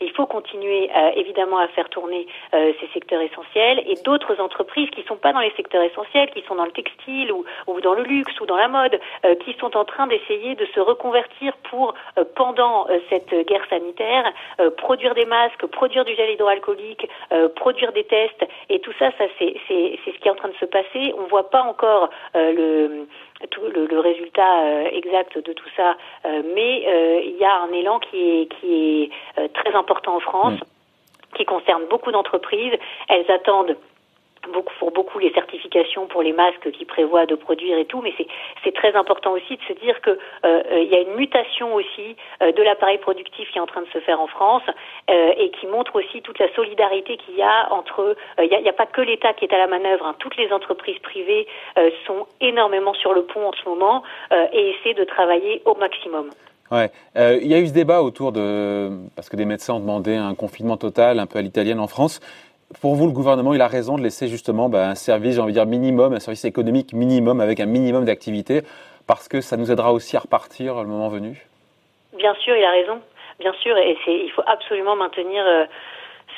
il 0.00 0.10
faut 0.12 0.26
continuer 0.26 0.90
évidemment 1.16 1.58
à 1.58 1.68
faire 1.68 1.88
tourner 1.88 2.26
ces 2.52 2.88
secteurs 2.92 3.20
essentiels 3.20 3.82
et 3.86 3.94
d'autres 4.04 4.40
entreprises 4.40 4.90
qui 4.90 5.00
ne 5.00 5.06
sont 5.06 5.16
pas 5.16 5.32
dans 5.32 5.40
les 5.40 5.52
secteurs 5.56 5.82
essentiels, 5.82 6.30
qui 6.30 6.42
sont 6.42 6.54
dans 6.54 6.66
le 6.66 6.72
textile 6.72 7.32
ou, 7.32 7.44
ou 7.66 7.80
dans 7.80 7.94
le 7.94 8.02
luxe 8.02 8.38
ou 8.40 8.46
dans 8.46 8.56
la 8.56 8.68
mode, 8.68 9.00
qui 9.44 9.54
sont 9.54 9.76
en 9.76 9.84
train 9.84 10.06
d'essayer 10.06 10.54
de 10.54 10.66
se 10.66 10.80
reconvertir 10.80 11.54
pour 11.70 11.94
euh, 12.11 12.11
pendant 12.34 12.88
euh, 12.88 12.98
cette 13.08 13.34
guerre 13.46 13.64
sanitaire, 13.68 14.32
euh, 14.60 14.70
produire 14.70 15.14
des 15.14 15.24
masques, 15.24 15.66
produire 15.66 16.04
du 16.04 16.14
gel 16.14 16.30
hydroalcoolique, 16.30 17.08
produire 17.56 17.92
des 17.92 18.04
tests, 18.04 18.46
et 18.68 18.80
tout 18.80 18.92
ça, 18.98 19.10
ça 19.18 19.24
c'est 19.38 19.54
ce 19.68 20.18
qui 20.18 20.28
est 20.28 20.30
en 20.30 20.34
train 20.34 20.48
de 20.48 20.54
se 20.54 20.66
passer. 20.66 21.14
On 21.18 21.26
voit 21.28 21.50
pas 21.50 21.62
encore 21.62 22.10
le, 22.34 23.06
tout 23.50 23.62
le, 23.62 23.98
résultat 23.98 24.84
exact 24.92 25.38
de 25.38 25.52
tout 25.52 25.68
ça, 25.76 25.96
mais 26.24 27.22
il 27.24 27.36
y 27.38 27.44
a 27.44 27.62
un 27.62 27.72
élan 27.72 27.98
qui 28.00 28.42
est, 28.42 28.46
qui 28.54 29.10
est 29.36 29.48
très 29.54 29.74
important 29.74 30.16
en 30.16 30.20
France, 30.20 30.54
mmh. 30.54 31.36
qui 31.36 31.44
concerne 31.44 31.84
beaucoup 31.86 32.12
d'entreprises. 32.12 32.74
Elles 33.08 33.30
attendent 33.30 33.76
beaucoup, 34.50 34.72
pour 34.78 34.90
beaucoup 34.90 35.18
les 35.18 35.32
certifications 35.32 36.06
pour 36.06 36.22
les 36.22 36.32
masques 36.32 36.70
qui 36.72 36.84
prévoient 36.84 37.26
de 37.26 37.34
produire 37.34 37.78
et 37.78 37.84
tout, 37.84 38.00
mais 38.02 38.12
c'est 38.64 38.74
très 38.74 38.94
important 38.94 39.32
aussi 39.32 39.56
de 39.56 39.62
se 39.62 39.72
dire 39.80 40.00
que 40.00 40.18
euh, 40.44 40.62
il 40.72 40.88
y 40.88 40.94
a 40.94 41.00
une 41.00 41.14
mutation 41.14 41.74
aussi 41.74 42.16
euh, 42.42 42.52
de 42.52 42.62
l'appareil 42.62 42.98
productif 42.98 43.50
qui 43.50 43.58
est 43.58 43.60
en 43.60 43.66
train 43.66 43.82
de 43.82 43.88
se 43.92 43.98
faire 44.00 44.20
en 44.20 44.26
France 44.26 44.62
euh, 45.10 45.32
et 45.36 45.50
qui 45.50 45.66
montre 45.66 45.96
aussi 45.96 46.22
toute 46.22 46.38
la 46.38 46.52
solidarité 46.54 47.16
qu'il 47.16 47.36
y 47.36 47.42
a 47.42 47.72
entre. 47.72 48.16
Il 48.38 48.48
n'y 48.48 48.68
a, 48.68 48.72
pas 48.72 48.86
que 48.86 49.00
l'État 49.00 49.32
qui 49.34 49.44
est 49.44 49.54
à 49.54 49.58
la 49.58 49.66
manœuvre, 49.66 50.06
hein, 50.06 50.14
toutes 50.18 50.36
les 50.36 50.52
entreprises 50.52 50.98
privées 51.00 51.46
sont 52.06 52.26
énormément 52.40 52.94
sur 52.94 53.12
le 53.12 53.22
pont 53.22 53.48
en 53.48 53.52
ce 53.52 53.68
moment 53.68 54.02
et 54.52 54.70
essaient 54.70 54.94
de 54.94 55.04
travailler 55.04 55.62
au 55.64 55.74
maximum. 55.74 56.30
Ouais, 56.70 56.90
il 57.16 57.46
y 57.46 57.54
a 57.54 57.58
eu 57.58 57.66
ce 57.66 57.72
débat 57.72 58.02
autour 58.02 58.32
de 58.32 58.90
parce 59.14 59.28
que 59.28 59.36
des 59.36 59.44
médecins 59.44 59.74
ont 59.74 59.80
demandé 59.80 60.16
un 60.16 60.34
confinement 60.34 60.76
total, 60.76 61.18
un 61.18 61.26
peu 61.26 61.38
à 61.38 61.42
l'italienne 61.42 61.80
en 61.80 61.86
France 61.86 62.20
pour 62.80 62.94
vous, 62.94 63.06
le 63.06 63.12
gouvernement, 63.12 63.54
il 63.54 63.60
a 63.60 63.68
raison 63.68 63.96
de 63.96 64.02
laisser 64.02 64.28
justement 64.28 64.68
bah, 64.68 64.88
un 64.88 64.94
service, 64.94 65.34
j'ai 65.34 65.40
envie 65.40 65.52
de 65.52 65.58
dire 65.58 65.66
minimum, 65.66 66.12
un 66.12 66.20
service 66.20 66.44
économique 66.44 66.92
minimum 66.92 67.40
avec 67.40 67.60
un 67.60 67.66
minimum 67.66 68.04
d'activité, 68.04 68.62
parce 69.06 69.28
que 69.28 69.40
ça 69.40 69.56
nous 69.56 69.70
aidera 69.70 69.92
aussi 69.92 70.16
à 70.16 70.20
repartir 70.20 70.80
le 70.82 70.88
moment 70.88 71.08
venu? 71.08 71.46
Bien 72.16 72.34
sûr, 72.36 72.56
il 72.56 72.64
a 72.64 72.70
raison. 72.70 73.00
Bien 73.40 73.52
sûr, 73.54 73.76
et 73.76 73.96
il 74.06 74.30
faut 74.30 74.42
absolument 74.46 74.94
maintenir 74.94 75.44
euh, 75.44 75.64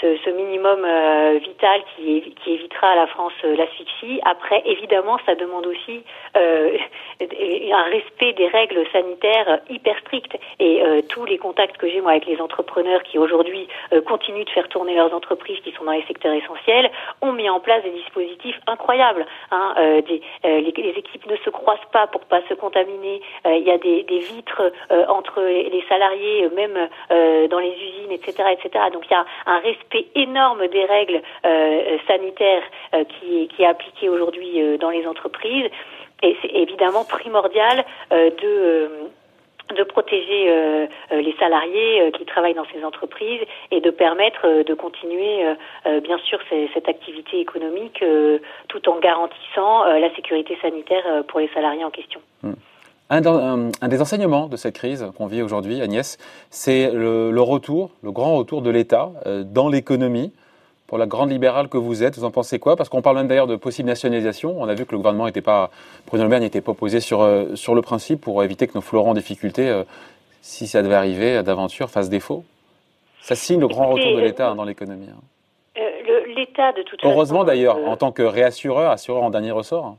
ce, 0.00 0.30
minimum 0.30 0.84
euh, 0.84 1.38
vital 1.38 1.82
qui, 1.96 2.24
évitera 2.46 2.88
à 2.88 2.96
la 2.96 3.06
France 3.06 3.32
euh, 3.44 3.56
l'asphyxie. 3.56 4.20
Après, 4.24 4.62
évidemment, 4.64 5.18
ça 5.26 5.34
demande 5.34 5.66
aussi 5.66 6.02
euh, 6.36 6.76
un 7.20 7.82
respect 7.84 8.32
des 8.32 8.48
règles 8.48 8.84
sanitaires 8.92 9.60
hyper 9.70 9.98
strictes. 10.00 10.36
Et 10.60 10.82
tous 11.08 11.24
les 11.24 11.38
contacts 11.38 11.76
que 11.76 11.88
j'ai 11.88 12.00
moi 12.00 12.12
avec 12.12 12.26
les 12.26 12.40
entrepreneurs 12.40 13.02
qui 13.02 13.18
aujourd'hui 13.18 13.68
continuent 14.06 14.44
de 14.44 14.50
faire 14.50 14.68
tourner 14.68 14.94
leurs 14.94 15.14
entreprises 15.14 15.58
qui 15.60 15.72
sont 15.72 15.84
dans 15.84 15.92
les 15.92 16.04
secteurs 16.04 16.32
essentiels 16.32 16.90
ont 17.20 17.32
mis 17.32 17.48
en 17.48 17.60
place 17.60 17.82
des 17.82 17.90
dispositifs 17.90 18.58
incroyables. 18.66 19.26
Hein, 19.50 19.74
les, 20.08 20.94
équipes 20.96 21.26
ne 21.26 21.36
se 21.36 21.50
croisent 21.50 21.88
pas 21.92 22.06
pour 22.06 22.22
pas 22.22 22.40
se 22.48 22.54
contaminer. 22.54 23.20
Il 23.46 23.62
y 23.62 23.70
a 23.70 23.78
des, 23.78 24.02
des 24.04 24.18
vitres 24.18 24.72
entre 25.08 25.40
les 25.42 25.84
salariés, 25.88 26.48
même 26.54 26.88
dans 27.48 27.58
les 27.58 27.72
usines, 27.72 28.12
etc., 28.12 28.50
etc. 28.52 28.84
Donc 28.92 29.04
il 29.06 29.12
y 29.12 29.16
a 29.16 29.24
un 29.46 29.58
respect 29.60 29.83
énorme 30.14 30.66
des 30.68 30.84
règles 30.84 31.20
euh, 31.44 31.98
sanitaires 32.06 32.62
euh, 32.94 33.04
qui, 33.04 33.48
est 33.58 33.66
appliquée 33.66 34.08
aujourd'hui 34.08 34.60
euh, 34.60 34.78
dans 34.78 34.90
les 34.90 35.06
entreprises. 35.06 35.66
Et 36.22 36.36
c'est 36.40 36.52
évidemment 36.54 37.04
primordial 37.04 37.84
de 38.10 38.90
de 39.76 39.82
protéger 39.82 40.88
les 41.10 41.34
salariés 41.38 42.12
qui 42.12 42.26
travaillent 42.26 42.54
dans 42.54 42.66
ces 42.72 42.84
entreprises 42.84 43.40
et 43.70 43.80
de 43.80 43.90
permettre 43.90 44.62
de 44.62 44.74
continuer 44.74 45.42
bien 46.02 46.18
sûr 46.18 46.38
cette 46.74 46.88
activité 46.88 47.40
économique 47.40 48.04
tout 48.68 48.88
en 48.88 48.98
garantissant 48.98 49.84
la 49.84 50.14
sécurité 50.14 50.56
sanitaire 50.60 51.24
pour 51.28 51.40
les 51.40 51.48
salariés 51.48 51.84
en 51.84 51.90
question. 51.90 52.20
Hmm. 52.42 52.52
Un, 53.10 53.20
des 53.88 54.00
enseignements 54.00 54.48
de 54.48 54.56
cette 54.56 54.74
crise 54.74 55.06
qu'on 55.16 55.26
vit 55.26 55.42
aujourd'hui, 55.42 55.82
Agnès, 55.82 56.16
c'est 56.50 56.90
le, 56.90 57.40
retour, 57.40 57.90
le 58.02 58.10
grand 58.12 58.36
retour 58.36 58.62
de 58.62 58.70
l'État 58.70 59.10
euh, 59.26 59.44
dans 59.44 59.68
l'économie. 59.68 60.32
Pour 60.86 60.98
la 60.98 61.06
grande 61.06 61.30
libérale 61.30 61.68
que 61.68 61.78
vous 61.78 62.02
êtes, 62.02 62.18
vous 62.18 62.24
en 62.24 62.30
pensez 62.30 62.58
quoi? 62.58 62.76
Parce 62.76 62.88
qu'on 62.88 63.02
parle 63.02 63.16
même 63.16 63.26
d'ailleurs 63.26 63.46
de 63.46 63.56
possible 63.56 63.88
nationalisation. 63.88 64.54
On 64.58 64.68
a 64.68 64.74
vu 64.74 64.84
que 64.84 64.92
le 64.92 64.98
gouvernement 64.98 65.26
n'était 65.26 65.40
pas, 65.40 65.70
Bruno 66.06 66.24
Le 66.24 66.30
Maire 66.30 66.40
n'était 66.40 66.60
pas 66.60 66.74
posé 66.74 67.00
sur, 67.00 67.22
euh, 67.22 67.56
sur 67.56 67.74
le 67.74 67.82
principe 67.82 68.20
pour 68.20 68.42
éviter 68.44 68.66
que 68.66 68.74
nos 68.74 68.82
fleurons 68.82 69.10
en 69.10 69.14
difficulté, 69.14 69.68
euh, 69.68 69.84
si 70.42 70.66
ça 70.66 70.82
devait 70.82 70.94
arriver 70.94 71.42
d'aventure, 71.42 71.90
fassent 71.90 72.10
défaut. 72.10 72.44
Ça 73.22 73.34
signe 73.34 73.60
le 73.60 73.68
grand 73.68 73.88
retour 73.88 74.14
de 74.14 74.20
l'État 74.20 74.50
hein, 74.50 74.54
dans 74.54 74.64
l'économie. 74.64 75.08
Hein. 75.08 75.80
L'État, 76.36 76.72
de 76.72 76.82
toute 76.82 77.00
façon. 77.00 77.12
Heureusement 77.12 77.44
d'ailleurs, 77.44 77.78
en 77.88 77.96
tant 77.96 78.12
que 78.12 78.22
réassureur, 78.22 78.90
assureur 78.90 79.22
en 79.22 79.30
dernier 79.30 79.50
ressort. 79.50 79.86
Hein. 79.86 79.96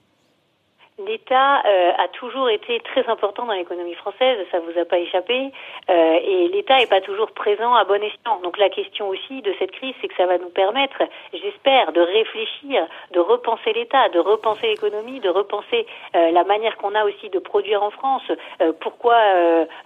L'État 1.28 1.64
euh, 1.66 1.92
a 1.98 2.08
toujours 2.10 2.50
été 2.50 2.80
très 2.82 3.04
important 3.10 3.48
dans 3.48 3.54
l'économie 3.54 3.96
française, 3.96 4.38
ça 4.52 4.60
vous 4.60 4.80
a 4.80 4.86
pas 4.86 5.00
échappé, 5.00 5.52
euh, 5.90 6.20
et 6.22 6.50
l'État 6.50 6.78
n'est 6.78 6.86
pas 6.86 7.02
toujours 7.02 7.32
présent 7.32 7.74
à 7.74 7.84
bon 7.84 8.00
escient. 8.04 8.40
Donc 8.44 8.60
la 8.60 8.70
question 8.70 9.10
aussi 9.10 9.42
de 9.42 9.52
cette 9.58 9.72
crise, 9.72 9.96
c'est 10.00 10.08
que 10.08 10.16
ça 10.18 10.28
va 10.28 10.38
nous 10.38 10.50
permettre, 10.50 11.02
j'espère, 11.34 11.94
de 11.94 12.02
réfléchir, 12.02 12.86
de 13.12 13.20
repenser 13.20 13.74
l'État, 13.74 14.10
de 14.10 14.20
repenser 14.20 14.68
l'économie, 14.68 15.20
de 15.20 15.30
repenser 15.30 15.88
euh, 16.16 16.30
la 16.30 16.44
manière 16.44 16.78
qu'on 16.78 16.94
a 16.94 17.04
aussi 17.06 17.30
de 17.30 17.40
produire 17.40 17.82
en 17.82 17.90
France. 17.90 18.32
pourquoi 18.80 19.18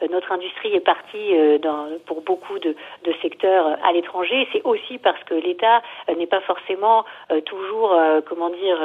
notre 0.10 0.32
industrie 0.34 0.76
est 0.76 0.86
partie 0.86 1.60
dans, 1.60 1.88
pour 2.06 2.22
beaucoup 2.22 2.60
de, 2.60 2.76
de 3.06 3.14
secteurs 3.22 3.78
à 3.84 3.94
l'étranger, 3.94 4.48
c'est 4.52 4.64
aussi 4.66 4.98
parce 4.98 5.24
que 5.24 5.36
l'État 5.36 5.82
n'est 6.18 6.28
pas 6.28 6.42
forcément 6.42 7.06
toujours, 7.46 7.96
comment 8.26 8.50
dire, 8.50 8.78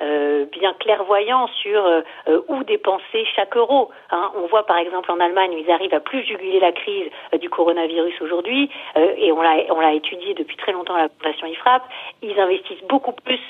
euh, 0.00 0.44
bien 0.46 0.72
clairvoyant 0.74 1.46
sur 1.62 1.84
euh, 1.84 2.00
euh, 2.28 2.40
où 2.48 2.64
dépenser 2.64 3.24
chaque 3.36 3.56
euro. 3.56 3.90
Hein. 4.10 4.32
On 4.36 4.46
voit 4.46 4.64
par 4.66 4.78
exemple 4.78 5.10
en 5.10 5.20
Allemagne, 5.20 5.52
ils 5.56 5.70
arrivent 5.70 5.94
à 5.94 6.00
plus 6.00 6.24
juguler 6.24 6.60
la 6.60 6.72
crise 6.72 7.10
du 7.40 7.48
coronavirus 7.48 8.20
aujourd'hui, 8.20 8.70
et 8.96 9.32
on 9.32 9.40
l'a 9.40 9.56
on 9.70 9.80
l'a 9.80 9.92
étudié 9.92 10.34
depuis 10.34 10.56
très 10.56 10.72
longtemps 10.72 10.94
à 10.94 11.02
la 11.02 11.08
Fondation 11.08 11.46
IFRAP. 11.46 11.82
Ils 12.22 12.38
investissent 12.38 12.84
beaucoup 12.88 13.12
plus 13.12 13.40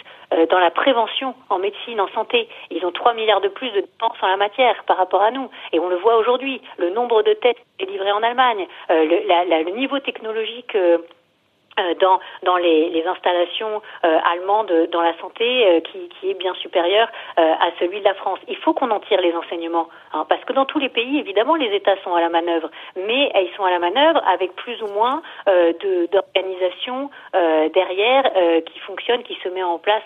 dans 0.51 0.59
la 0.59 0.71
prévention 0.71 1.35
en 1.51 1.59
médecine, 1.59 2.01
en 2.01 2.09
santé. 2.09 2.49
Ils 2.71 2.85
ont 2.85 2.93
3 2.93 3.15
milliards 3.15 3.41
de 3.41 3.49
plus 3.49 3.71
de 3.71 3.81
dépenses 3.81 4.17
en 4.23 4.27
la 4.27 4.37
matière 4.37 4.83
par 4.85 4.97
rapport 4.97 5.23
à 5.23 5.31
nous. 5.31 5.49
Et 5.73 5.79
on 5.79 5.89
le 5.89 5.97
voit 5.97 6.17
aujourd'hui, 6.17 6.61
le 6.79 6.91
nombre 6.91 7.23
de 7.23 7.35
tests 7.35 7.61
est 7.79 7.87
livré 7.87 8.11
en 8.13 8.23
Allemagne, 8.23 8.67
le, 8.89 9.29
la, 9.29 9.63
le 9.63 9.71
niveau 9.71 9.99
technologique 10.01 10.75
euh, 10.75 10.99
dans, 12.01 12.21
dans 12.43 12.57
les, 12.57 13.05
installations 13.07 13.83
euh, 14.05 14.19
allemandes 14.33 14.73
dans 14.91 15.03
la 15.03 15.17
santé 15.19 15.67
euh, 15.67 15.81
qui, 15.81 16.09
qui, 16.09 16.31
est 16.31 16.35
bien 16.35 16.55
supérieur 16.55 17.09
à 17.37 17.71
celui 17.79 18.01
de 18.01 18.05
la 18.05 18.15
France. 18.15 18.39
Il 18.49 18.57
faut 18.57 18.73
qu'on 18.73 18.91
en 18.91 19.01
tire 19.01 19.21
les 19.21 19.35
enseignements, 19.35 19.89
hein, 20.13 20.25
parce 20.29 20.43
que 20.45 20.53
dans 20.53 20.65
tous 20.65 20.79
les 20.79 20.89
pays, 20.89 21.19
évidemment, 21.19 21.55
les 21.55 21.75
États 21.75 21.97
sont 22.03 22.15
à 22.15 22.21
la 22.21 22.29
manœuvre, 22.29 22.71
mais 22.97 23.31
ils 23.35 23.51
sont 23.57 23.65
à 23.65 23.71
la 23.71 23.79
manœuvre 23.79 24.23
avec 24.27 24.55
plus 24.57 24.81
ou 24.83 24.87
moins 24.89 25.23
d'organisation 25.47 27.11
derrière 27.33 28.31
qui 28.65 28.79
fonctionne, 28.81 29.23
qui 29.23 29.37
se 29.43 29.49
met 29.49 29.63
en 29.63 29.79
place 29.79 30.03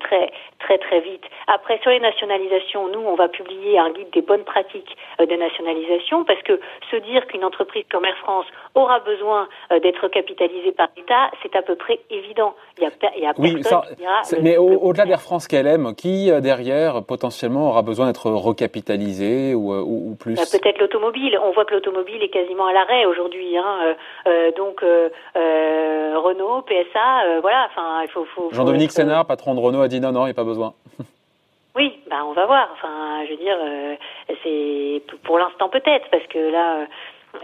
très 0.00 0.32
très 0.60 0.78
très 0.78 1.00
vite. 1.00 1.24
Après, 1.46 1.78
sur 1.82 1.90
les 1.90 2.00
nationalisations, 2.00 2.88
nous, 2.88 3.00
on 3.00 3.14
va 3.14 3.28
publier 3.28 3.78
un 3.78 3.90
guide 3.90 4.10
des 4.10 4.22
bonnes 4.22 4.44
pratiques 4.44 4.96
de 5.18 5.36
nationalisation 5.36 6.24
parce 6.24 6.42
que 6.42 6.60
se 6.90 6.96
dire 6.96 7.26
qu'une 7.26 7.44
entreprise 7.44 7.84
comme 7.90 8.04
Air 8.04 8.16
France 8.18 8.46
aura 8.74 9.00
besoin 9.00 9.48
d'être 9.70 10.08
capitalisée 10.08 10.72
par 10.76 10.88
l'État, 10.96 11.30
c'est 11.42 11.56
à 11.56 11.62
peu 11.62 11.74
près 11.74 12.00
évident. 12.10 12.54
Il 12.78 12.84
y 12.84 12.86
a, 12.86 12.90
il 13.16 13.22
y 13.22 13.26
a 13.26 13.32
oui, 13.38 13.62
ça, 13.62 13.82
mais 14.40 14.56
au-delà 14.58 15.06
d'Air 15.06 15.20
France 15.20 15.48
KLM, 15.48 15.94
qui 15.94 16.30
derrière 16.40 17.02
potentiellement 17.02 17.70
aura 17.70 17.82
besoin 17.82 18.06
d'être 18.06 18.30
recapitalisé 18.30 19.54
ou, 19.54 19.72
ou, 19.74 20.14
plus? 20.14 20.34
Bah, 20.34 20.42
Peut-être 20.50 20.78
l'automobile. 20.78 21.38
On 21.42 21.52
voit 21.52 21.64
que 21.64 21.74
l'automobile 21.74 22.22
est 22.22 22.28
quasiment 22.28 22.66
à 22.66 22.72
l'arrêt 22.72 23.06
aujourd'hui. 23.06 23.56
Hein. 23.56 23.94
donc 24.56 24.82
Renault, 25.34 26.62
PSA, 26.62 27.40
voilà. 27.40 27.68
Enfin, 27.70 28.02
il 28.02 28.08
faut. 28.10 28.24
faut 28.24 28.50
Jean-Dominique 28.52 28.92
Sénard, 28.92 29.26
patron 29.26 29.54
de 29.54 29.60
Renault, 29.60 29.80
a 29.80 29.88
dit 29.88 30.00
non, 30.00 30.12
non, 30.12 30.22
il 30.22 30.26
n'y 30.26 30.30
a 30.32 30.34
pas 30.34 30.44
besoin. 30.44 30.74
Oui, 31.76 32.00
bah 32.08 32.24
on 32.24 32.32
va 32.32 32.46
voir. 32.46 32.68
Enfin, 32.72 33.24
je 33.26 33.32
veux 33.32 33.36
dire, 33.36 33.56
euh, 33.62 33.96
c'est 34.42 35.02
pour 35.24 35.38
l'instant 35.38 35.68
peut-être, 35.68 36.08
parce 36.10 36.26
que 36.28 36.38
là, 36.38 36.86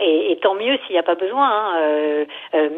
euh, 0.00 0.30
et, 0.30 0.36
tant 0.36 0.54
mieux 0.54 0.78
s'il 0.86 0.92
n'y 0.92 0.98
a 0.98 1.02
pas 1.02 1.14
besoin, 1.14 1.48
hein, 1.48 1.76
euh, 1.76 2.24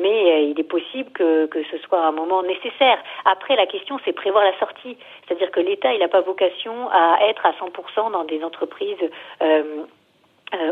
mais 0.02 0.50
il 0.50 0.59
est 0.59 0.68
possible 0.68 1.11
que, 1.12 1.47
que 1.47 1.62
ce 1.71 1.78
soit 1.78 2.04
un 2.04 2.12
moment 2.12 2.42
nécessaire. 2.42 2.99
Après, 3.25 3.56
la 3.56 3.66
question, 3.66 3.99
c'est 4.04 4.12
prévoir 4.12 4.44
la 4.44 4.59
sortie. 4.59 4.97
C'est-à-dire 5.26 5.50
que 5.50 5.61
l'État, 5.61 5.92
il 5.92 6.00
n'a 6.00 6.09
pas 6.09 6.21
vocation 6.21 6.88
à 6.90 7.18
être 7.28 7.47
à 7.47 7.52
100% 7.52 8.12
dans 8.12 8.25
des 8.25 8.42
entreprises 8.42 8.97
euh, 9.42 9.85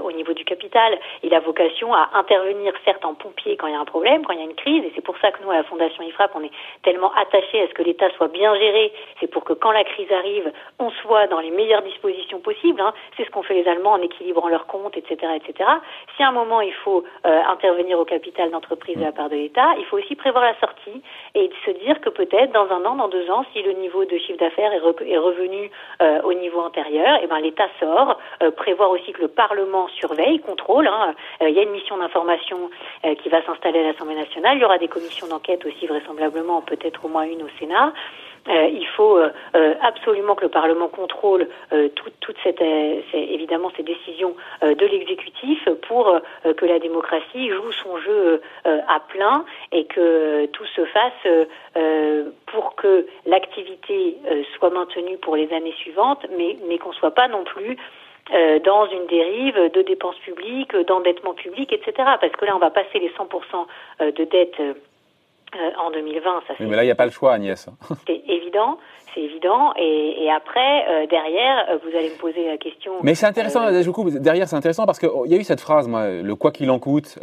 au 0.02 0.12
niveau 0.12 0.32
du 0.32 0.44
capital. 0.44 0.98
Il 1.22 1.34
a 1.34 1.40
vocation 1.40 1.94
à 1.94 2.10
intervenir, 2.14 2.72
certes 2.84 3.04
en 3.04 3.14
pompier 3.14 3.56
quand 3.56 3.66
il 3.66 3.72
y 3.72 3.76
a 3.76 3.80
un 3.80 3.84
problème, 3.84 4.24
quand 4.24 4.32
il 4.32 4.38
y 4.38 4.42
a 4.42 4.46
une 4.46 4.54
crise, 4.54 4.84
et 4.84 4.92
c'est 4.94 5.04
pour 5.04 5.18
ça 5.18 5.30
que 5.30 5.42
nous, 5.42 5.50
à 5.50 5.56
la 5.56 5.62
Fondation 5.64 6.02
IFRAP, 6.02 6.32
on 6.34 6.42
est 6.42 6.50
tellement 6.82 7.12
attachés 7.14 7.62
à 7.62 7.68
ce 7.68 7.74
que 7.74 7.82
l'État 7.82 8.10
soit 8.16 8.28
bien 8.28 8.54
géré. 8.56 8.92
C'est 9.20 9.26
pour 9.26 9.44
que 9.44 9.52
quand 9.52 9.72
la 9.72 9.84
crise 9.84 10.10
arrive, 10.12 10.52
on 10.78 10.90
soit 11.02 11.26
dans 11.26 11.40
les 11.40 11.50
meilleures 11.50 11.82
dispositions 11.82 12.40
possibles. 12.40 12.80
Hein. 12.80 12.92
C'est 13.16 13.24
ce 13.24 13.30
qu'ont 13.30 13.42
fait 13.42 13.54
les 13.54 13.68
Allemands 13.68 13.92
en 13.92 14.02
équilibrant 14.02 14.48
leurs 14.48 14.66
comptes, 14.66 14.96
etc., 14.96 15.16
etc. 15.36 15.70
Si 16.16 16.22
à 16.22 16.28
un 16.28 16.32
moment 16.32 16.60
il 16.60 16.72
faut 16.72 17.04
euh, 17.26 17.42
intervenir 17.48 17.98
au 17.98 18.04
capital 18.04 18.50
d'entreprise 18.50 18.96
de 18.96 19.04
la 19.04 19.12
part 19.12 19.28
de 19.28 19.36
l'État, 19.36 19.68
il 19.78 19.84
faut 19.86 19.98
aussi 19.98 20.16
prévoir 20.16 20.44
la 20.44 20.58
sortie 20.60 21.02
et 21.34 21.50
se 21.64 21.70
dire 21.70 22.00
que 22.00 22.10
peut-être 22.10 22.52
dans 22.52 22.70
un 22.70 22.84
an, 22.84 22.96
dans 22.96 23.08
deux 23.08 23.30
ans, 23.30 23.44
si 23.52 23.62
le 23.62 23.72
niveau 23.72 24.04
de 24.04 24.16
chiffre 24.18 24.38
d'affaires 24.38 24.72
est, 24.72 25.18
revenu 25.18 25.70
euh, 26.00 26.20
au 26.22 26.32
niveau 26.34 26.60
antérieur, 26.60 27.16
et 27.16 27.20
eh 27.24 27.26
ben 27.26 27.38
l'État 27.38 27.68
sort. 27.78 28.18
prévoir 28.56 28.90
aussi 28.90 29.12
que 29.12 29.22
le 29.22 29.28
Parlement 29.28 29.71
surveille, 29.88 30.40
contrôle. 30.40 30.86
Hein. 30.86 31.14
Euh, 31.42 31.48
il 31.48 31.54
y 31.54 31.58
a 31.58 31.62
une 31.62 31.70
mission 31.70 31.96
d'information 31.96 32.70
euh, 33.04 33.14
qui 33.16 33.28
va 33.28 33.42
s'installer 33.44 33.80
à 33.80 33.92
l'Assemblée 33.92 34.14
nationale. 34.14 34.56
Il 34.56 34.62
y 34.62 34.64
aura 34.64 34.78
des 34.78 34.88
commissions 34.88 35.26
d'enquête 35.26 35.64
aussi 35.66 35.86
vraisemblablement, 35.86 36.60
peut-être 36.62 37.04
au 37.04 37.08
moins 37.08 37.24
une 37.24 37.42
au 37.42 37.48
Sénat. 37.58 37.92
Euh, 38.48 38.66
il 38.72 38.84
faut 38.96 39.20
absolument 39.82 40.34
que 40.34 40.42
le 40.42 40.50
Parlement 40.50 40.88
contrôle 40.88 41.46
toute, 41.94 42.14
toute 42.18 42.36
cette, 42.42 42.60
évidemment 43.12 43.70
ces 43.76 43.84
décisions 43.84 44.34
de 44.62 44.84
l'exécutif 44.84 45.68
pour 45.86 46.18
que 46.42 46.66
la 46.66 46.80
démocratie 46.80 47.50
joue 47.50 47.70
son 47.70 47.98
jeu 47.98 48.42
à 48.64 48.98
plein 48.98 49.44
et 49.70 49.84
que 49.84 50.46
tout 50.46 50.66
se 50.74 50.84
fasse 50.86 51.46
pour 52.46 52.74
que 52.74 53.06
l'activité 53.26 54.18
soit 54.58 54.70
maintenue 54.70 55.18
pour 55.18 55.36
les 55.36 55.52
années 55.52 55.74
suivantes, 55.78 56.26
mais, 56.36 56.56
mais 56.66 56.78
qu'on 56.78 56.92
soit 56.92 57.14
pas 57.14 57.28
non 57.28 57.44
plus 57.44 57.76
dans 58.30 58.86
une 58.86 59.06
dérive 59.06 59.72
de 59.74 59.82
dépenses 59.82 60.18
publiques, 60.24 60.74
d'endettement 60.86 61.34
public, 61.34 61.72
etc. 61.72 61.92
Parce 62.20 62.32
que 62.32 62.44
là, 62.44 62.56
on 62.56 62.58
va 62.58 62.70
passer 62.70 62.98
les 62.98 63.10
100% 63.10 63.66
euh, 64.00 64.12
de 64.12 64.24
dette 64.24 64.54
euh, 64.60 64.74
en 65.78 65.90
2020. 65.90 66.42
Ça, 66.46 66.54
mais 66.60 66.76
là, 66.76 66.82
il 66.82 66.86
n'y 66.86 66.92
a 66.92 66.94
pas 66.94 67.04
le 67.04 67.10
choix, 67.10 67.32
Agnès. 67.32 67.68
C'est 68.06 68.22
évident, 68.26 68.78
c'est 69.14 69.20
évident. 69.20 69.74
Et, 69.76 70.30
après, 70.34 71.06
derrière, 71.08 71.78
vous 71.84 71.96
allez 71.96 72.08
me 72.08 72.18
poser 72.18 72.46
la 72.46 72.56
question. 72.56 72.92
Mais 73.02 73.14
c'est 73.14 73.26
intéressant, 73.26 73.60
coup, 73.92 74.10
derrière, 74.10 74.48
c'est 74.48 74.56
intéressant 74.56 74.86
parce 74.86 74.98
qu'il 74.98 75.10
y 75.26 75.34
a 75.34 75.36
eu 75.36 75.44
cette 75.44 75.60
phrase, 75.60 75.86
moi, 75.86 76.08
le 76.08 76.34
quoi 76.34 76.50
qu'il 76.50 76.70
en 76.70 76.78
coûte. 76.78 77.18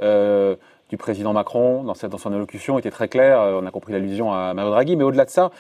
Du 0.90 0.98
président 0.98 1.34
Macron 1.34 1.84
dans, 1.84 1.94
cette, 1.94 2.12
dans 2.12 2.18
son 2.18 2.34
allocution 2.34 2.80
était 2.80 2.92
très 2.92 3.08
clair, 3.08 3.40
on 3.40 3.66
a 3.66 3.72
compris 3.72 3.94
l'allusion 3.94 4.34
à 4.34 4.54
Mario 4.54 4.72
Draghi, 4.72 4.96
mais 4.96 5.04
au-delà 5.04 5.26
de 5.26 5.30
ça, 5.30 5.52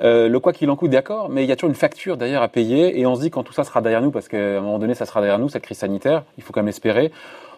euh, 0.00 0.28
le 0.28 0.40
quoi 0.40 0.52
qu'il 0.52 0.70
en 0.70 0.76
coûte, 0.76 0.90
d'accord, 0.90 1.28
mais 1.28 1.42
il 1.44 1.48
y 1.48 1.52
a 1.52 1.56
toujours 1.56 1.70
une 1.70 1.74
facture 1.74 2.16
d'ailleurs 2.16 2.42
à 2.42 2.48
payer 2.48 3.00
et 3.00 3.06
on 3.06 3.16
se 3.16 3.20
dit 3.20 3.30
quand 3.30 3.42
tout 3.42 3.52
ça 3.52 3.64
sera 3.64 3.80
derrière 3.80 4.00
nous, 4.00 4.12
parce 4.12 4.28
qu'à 4.28 4.58
un 4.58 4.60
moment 4.60 4.78
donné 4.78 4.94
ça 4.94 5.06
sera 5.06 5.20
derrière 5.20 5.38
nous, 5.38 5.48
cette 5.48 5.62
crise 5.62 5.78
sanitaire, 5.78 6.22
il 6.36 6.44
faut 6.44 6.52
quand 6.52 6.60
même 6.60 6.66
l'espérer. 6.66 7.10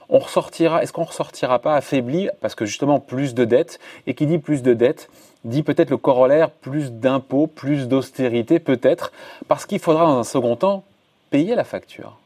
On 0.08 0.18
ressortira, 0.18 0.82
est-ce 0.82 0.92
qu'on 0.92 1.04
ressortira 1.04 1.58
pas 1.60 1.76
affaibli 1.76 2.30
parce 2.40 2.54
que 2.54 2.64
justement 2.64 2.98
plus 2.98 3.34
de 3.34 3.44
dettes 3.44 3.78
et 4.06 4.14
qui 4.14 4.26
dit 4.26 4.38
plus 4.38 4.62
de 4.62 4.74
dettes 4.74 5.08
dit 5.44 5.62
peut-être 5.62 5.90
le 5.90 5.98
corollaire 5.98 6.50
plus 6.50 6.92
d'impôts, 6.92 7.46
plus 7.46 7.86
d'austérité 7.86 8.58
peut-être 8.58 9.12
parce 9.46 9.66
qu'il 9.66 9.78
faudra 9.78 10.06
dans 10.06 10.18
un 10.18 10.24
second 10.24 10.56
temps 10.56 10.82
payer 11.30 11.54
la 11.54 11.64
facture. 11.64 12.16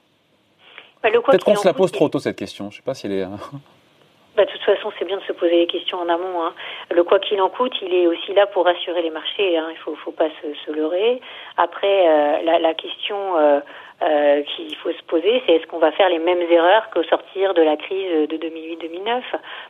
Bah, 1.03 1.11
peut-être 1.11 1.45
qu'on 1.45 1.57
se 1.57 1.67
la 1.67 1.75
pose 1.75 1.93
trop 1.93 2.09
tôt 2.09 2.21
cette 2.21 2.37
question. 2.37 2.71
Je 2.71 2.77
sais 2.77 2.83
pas 2.83 2.95
si 2.95 3.07
elle 3.07 3.13
est. 3.13 3.27
Bah, 4.37 4.45
de 4.45 4.51
toute 4.51 4.63
façon, 4.63 4.91
c'est 4.99 5.05
bien 5.05 5.17
de 5.19 5.23
se 5.23 5.33
poser 5.33 5.59
les 5.59 5.67
questions 5.67 5.99
en 5.99 6.09
amont. 6.09 6.43
Hein. 6.43 6.55
Le 6.91 7.05
quoi 7.05 7.21
qu'il 7.21 7.41
en 7.41 7.49
coûte, 7.49 7.75
il 7.83 7.95
est 7.95 8.07
aussi 8.09 8.35
là 8.35 8.47
pour 8.47 8.65
rassurer 8.65 9.03
les 9.03 9.11
marchés. 9.11 9.57
Hein. 9.57 9.69
Il 9.71 9.77
faut, 9.79 9.95
faut 9.97 10.11
pas 10.11 10.29
se, 10.43 10.55
se 10.67 10.73
leurrer. 10.73 11.21
Après, 11.57 12.09
euh, 12.09 12.43
la, 12.43 12.59
la, 12.59 12.75
question 12.75 13.39
euh, 13.39 13.61
euh, 14.03 14.43
qu'il 14.43 14.75
faut 14.77 14.93
se 14.93 15.03
poser, 15.05 15.43
c'est 15.47 15.53
est-ce 15.53 15.67
qu'on 15.67 15.79
va 15.79 15.93
faire 15.93 16.09
les 16.09 16.19
mêmes 16.19 16.43
erreurs 16.51 16.91
qu'au 16.93 17.05
sortir 17.05 17.55
de 17.55 17.63
la 17.63 17.77
crise 17.77 18.29
de 18.29 18.37
2008-2009 18.37 19.23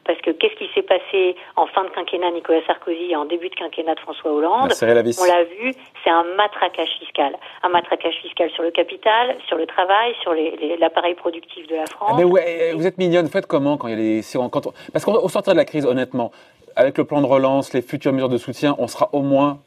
Parce 0.04 0.18
que 0.22 0.30
qu'est-ce 0.30 0.54
qui 0.56 0.68
s'est 0.74 0.82
passé 0.82 1.36
en 1.56 1.66
fin 1.66 1.84
de 1.84 1.90
quinquennat 1.90 2.30
Nicolas 2.30 2.60
Sarkozy 2.66 3.10
et 3.10 3.16
en 3.16 3.26
début 3.26 3.48
de 3.50 3.54
quinquennat 3.54 3.94
de 3.94 4.00
François 4.00 4.32
Hollande? 4.32 4.72
On 4.82 5.24
l'a 5.24 5.44
vu, 5.44 5.72
c'est 6.02 6.10
un 6.10 6.24
matraquage 6.36 6.88
fiscal. 6.98 7.36
Un 7.62 7.68
matraquage 7.68 8.14
fiscal 8.22 8.50
sur 8.50 8.62
le 8.62 8.70
capital, 8.70 9.36
sur 9.46 9.56
le 9.56 9.66
travail, 9.66 10.14
sur 10.22 10.34
l'appareil 10.80 11.14
productif 11.14 11.66
de 11.68 11.76
la 11.76 11.86
France. 11.86 12.10
Ah, 12.12 12.16
mais 12.16 12.24
ouais, 12.24 12.72
vous 12.74 12.86
êtes 12.86 12.98
mignonne, 12.98 13.28
faites 13.28 13.46
comment 13.46 13.76
quand 13.76 13.88
il 13.88 13.90
y 13.90 13.94
a 13.94 13.96
les... 13.96 14.22
Quand 14.50 14.72
Parce 14.92 15.04
qu'au 15.04 15.28
sortir 15.28 15.52
de 15.52 15.58
la 15.58 15.64
crise, 15.64 15.86
honnêtement, 15.86 16.32
avec 16.76 16.98
le 16.98 17.04
plan 17.04 17.20
de 17.20 17.26
relance, 17.26 17.72
les 17.72 17.82
futures 17.82 18.12
mesures 18.12 18.28
de 18.28 18.38
soutien, 18.38 18.74
on 18.78 18.88
sera 18.88 19.10
au 19.12 19.20
moins, 19.20 19.58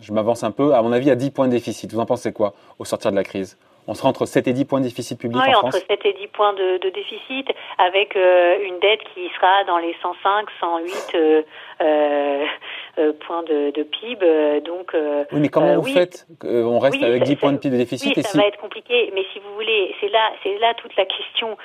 je 0.00 0.12
m'avance 0.12 0.42
un 0.44 0.50
peu, 0.50 0.74
à 0.74 0.82
mon 0.82 0.92
avis, 0.92 1.10
à 1.10 1.14
10 1.14 1.30
points 1.30 1.46
de 1.46 1.52
déficit. 1.52 1.92
Vous 1.92 2.00
en 2.00 2.06
pensez 2.06 2.32
quoi 2.32 2.54
au 2.78 2.84
sortir 2.84 3.10
de 3.10 3.16
la 3.16 3.24
crise? 3.24 3.58
On 3.88 3.94
sera 3.94 4.10
entre 4.10 4.26
7 4.26 4.46
et 4.46 4.52
10 4.52 4.66
points 4.66 4.80
de 4.80 4.84
déficit 4.84 5.18
public 5.18 5.40
oui, 5.42 5.54
en 5.54 5.66
entre 5.66 5.78
7 5.78 6.04
et 6.04 6.12
10 6.12 6.26
points 6.28 6.52
de, 6.52 6.90
déficit, 6.90 7.48
avec 7.78 8.14
euh, 8.16 8.58
une 8.62 8.78
dette 8.80 9.00
qui 9.14 9.28
sera 9.34 9.64
dans 9.64 9.78
les 9.78 9.96
105, 10.02 10.46
108 10.60 10.92
euh, 11.14 11.42
euh, 11.80 13.12
points 13.26 13.42
de, 13.44 13.82
PIB. 13.82 14.60
donc, 14.60 14.94
oui, 15.32 15.40
mais 15.40 15.48
comment 15.48 15.74
vous 15.76 15.88
faites 15.88 16.26
On 16.44 16.78
reste 16.78 17.02
avec 17.02 17.22
10 17.22 17.36
points 17.36 17.52
de 17.52 17.58
PIB 17.58 17.76
de 17.76 17.80
déficit 17.82 18.14
Oui, 18.14 18.22
ça 18.22 18.38
va 18.38 18.46
être 18.46 18.60
compliqué, 18.60 19.10
mais 19.14 19.24
si 19.32 19.38
vous 19.40 19.54
voulez, 19.54 19.94
c'est 20.00 20.10
là, 20.10 20.32
c'est 20.42 20.58
là 20.58 20.74
toute 20.74 20.94
la 20.96 21.06
question 21.06 21.56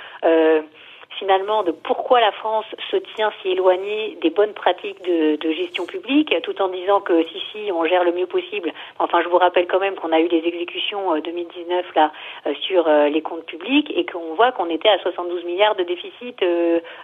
finalement 1.17 1.63
de 1.63 1.71
pourquoi 1.71 2.19
la 2.19 2.31
France 2.31 2.65
se 2.91 2.97
tient 3.15 3.31
si 3.41 3.49
éloignée 3.49 4.17
des 4.21 4.29
bonnes 4.29 4.53
pratiques 4.53 5.01
de, 5.03 5.35
de, 5.35 5.51
gestion 5.51 5.85
publique, 5.85 6.33
tout 6.43 6.61
en 6.61 6.69
disant 6.69 7.01
que 7.01 7.23
si 7.23 7.39
si 7.51 7.71
on 7.71 7.85
gère 7.85 8.03
le 8.03 8.11
mieux 8.11 8.27
possible. 8.27 8.71
Enfin, 8.99 9.21
je 9.21 9.29
vous 9.29 9.37
rappelle 9.37 9.67
quand 9.67 9.79
même 9.79 9.95
qu'on 9.95 10.11
a 10.11 10.19
eu 10.19 10.27
des 10.27 10.43
exécutions 10.45 11.17
2019 11.19 11.85
euh, 11.85 11.91
là 11.95 12.11
euh, 12.47 12.53
sur 12.61 12.87
euh, 12.87 13.09
les 13.09 13.21
comptes 13.21 13.45
publics 13.45 13.91
et 13.95 14.05
qu'on 14.05 14.33
voit 14.35 14.51
qu'on 14.51 14.69
était 14.69 14.89
à 14.89 14.99
72 14.99 15.45
milliards 15.45 15.75
de 15.75 15.83
déficit 15.83 16.43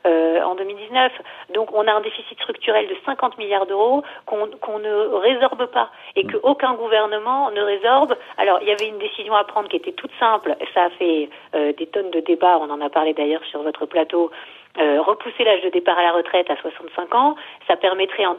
en 0.06 0.56
2019. 0.56 1.12
Donc 1.54 1.74
on 1.74 1.88
a 1.88 1.94
un 1.94 2.02
déficit 2.02 2.40
structurel 2.40 2.88
de 2.88 2.96
50 3.06 3.38
milliards 3.38 3.66
d'euros 3.66 4.04
qu'on 4.26 4.80
ne 4.80 5.16
résorbe 5.18 5.68
pas 5.68 5.90
et 6.16 6.26
qu'aucun 6.26 6.74
gouvernement 6.74 7.52
ne 7.52 7.62
résorbe. 7.62 8.16
Alors 8.38 8.60
il 8.62 8.68
y 8.68 8.72
avait 8.72 8.88
une 8.88 8.98
décision 8.98 9.36
à 9.36 9.44
prendre 9.44 9.70
qui 9.70 9.78
était 9.78 9.92
toute 9.92 10.12
simple. 10.20 10.56
Ça 10.74 10.86
a 10.86 10.90
fait 10.92 11.30
des 11.54 11.88
tonnes 11.88 12.12
de 12.12 12.20
débats. 12.20 12.58
On 12.60 12.70
en 12.70 12.82
a 12.82 12.90
parlé 12.90 13.14
d'ailleurs 13.14 13.44
sur 13.46 13.62
votre 13.62 13.86
plateau 13.86 13.99
euh, 14.80 15.02
repousser 15.02 15.44
l'âge 15.44 15.62
de 15.64 15.70
départ 15.70 15.98
à 15.98 16.04
la 16.04 16.12
retraite 16.12 16.50
à 16.50 16.56
65 16.58 17.16
ans, 17.16 17.36
ça 17.68 17.76
permettrait 17.76 18.26
en, 18.26 18.38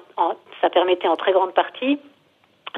ça 0.61 0.71
permettait 0.71 1.09
en 1.09 1.17
très 1.17 1.33
grande 1.33 1.55
partie 1.55 1.99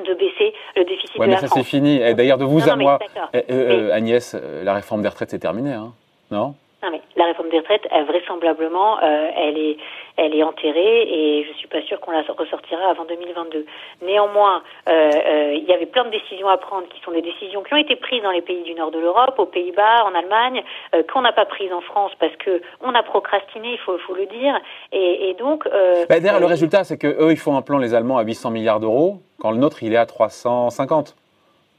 de 0.04 0.14
baisser 0.14 0.54
le 0.74 0.84
déficit 0.84 1.18
ouais, 1.18 1.26
de 1.26 1.32
mais 1.32 1.36
ça 1.36 1.48
c'est 1.48 1.62
fini. 1.62 1.98
d'ailleurs, 2.14 2.38
de 2.38 2.44
vous 2.44 2.68
à 2.68 2.76
moi, 2.76 2.98
euh, 3.34 3.40
euh, 3.50 3.92
Agnès, 3.92 4.34
la 4.62 4.72
réforme 4.72 5.02
des 5.02 5.08
retraites 5.08 5.30
c'est 5.30 5.38
terminé, 5.38 5.74
hein. 5.74 5.92
Non? 6.30 6.54
Non, 6.82 6.90
mais 6.90 7.00
la 7.14 7.26
réforme 7.26 7.48
des 7.48 7.58
retraites, 7.58 7.86
vraisemblablement, 8.08 8.98
euh, 9.02 9.30
elle 9.36 9.56
est, 9.56 9.76
elle 10.16 10.34
est 10.34 10.42
enterrée 10.42 11.02
et 11.02 11.46
je 11.48 11.56
suis 11.58 11.68
pas 11.68 11.80
sûre 11.82 12.00
qu'on 12.00 12.10
la 12.10 12.22
ressortira 12.22 12.90
avant 12.90 13.04
2022. 13.04 13.64
Néanmoins, 14.02 14.62
euh, 14.88 15.10
euh, 15.14 15.54
il 15.54 15.64
y 15.64 15.72
avait 15.72 15.86
plein 15.86 16.04
de 16.04 16.10
décisions 16.10 16.48
à 16.48 16.56
prendre 16.56 16.88
qui 16.88 17.00
sont 17.02 17.12
des 17.12 17.22
décisions 17.22 17.62
qui 17.62 17.72
ont 17.74 17.76
été 17.76 17.94
prises 17.94 18.22
dans 18.22 18.32
les 18.32 18.42
pays 18.42 18.64
du 18.64 18.74
nord 18.74 18.90
de 18.90 18.98
l'Europe, 18.98 19.34
aux 19.38 19.46
Pays-Bas, 19.46 20.04
en 20.04 20.14
Allemagne, 20.14 20.64
qu'on 21.12 21.20
n'a 21.20 21.32
pas 21.32 21.44
prises 21.44 21.72
en 21.72 21.82
France 21.82 22.12
parce 22.18 22.34
que 22.36 22.60
on 22.80 22.94
a 22.94 23.02
procrastiné, 23.04 23.74
il 23.74 23.78
faut, 23.78 23.96
faut 23.98 24.14
le 24.14 24.26
dire. 24.26 24.58
Et, 24.90 25.30
et 25.30 25.34
donc. 25.34 25.68
Bah, 26.08 26.18
D'ailleurs, 26.18 26.40
le 26.40 26.46
résultat, 26.46 26.82
c'est 26.82 26.98
que 26.98 27.06
eux, 27.06 27.30
ils 27.30 27.38
font 27.38 27.56
un 27.56 27.62
plan 27.62 27.78
les 27.78 27.94
Allemands 27.94 28.18
à 28.18 28.22
800 28.22 28.50
milliards 28.50 28.80
d'euros, 28.80 29.18
quand 29.38 29.52
le 29.52 29.58
nôtre, 29.58 29.82
il 29.82 29.92
est 29.92 29.96
à 29.96 30.06
350 30.06 31.14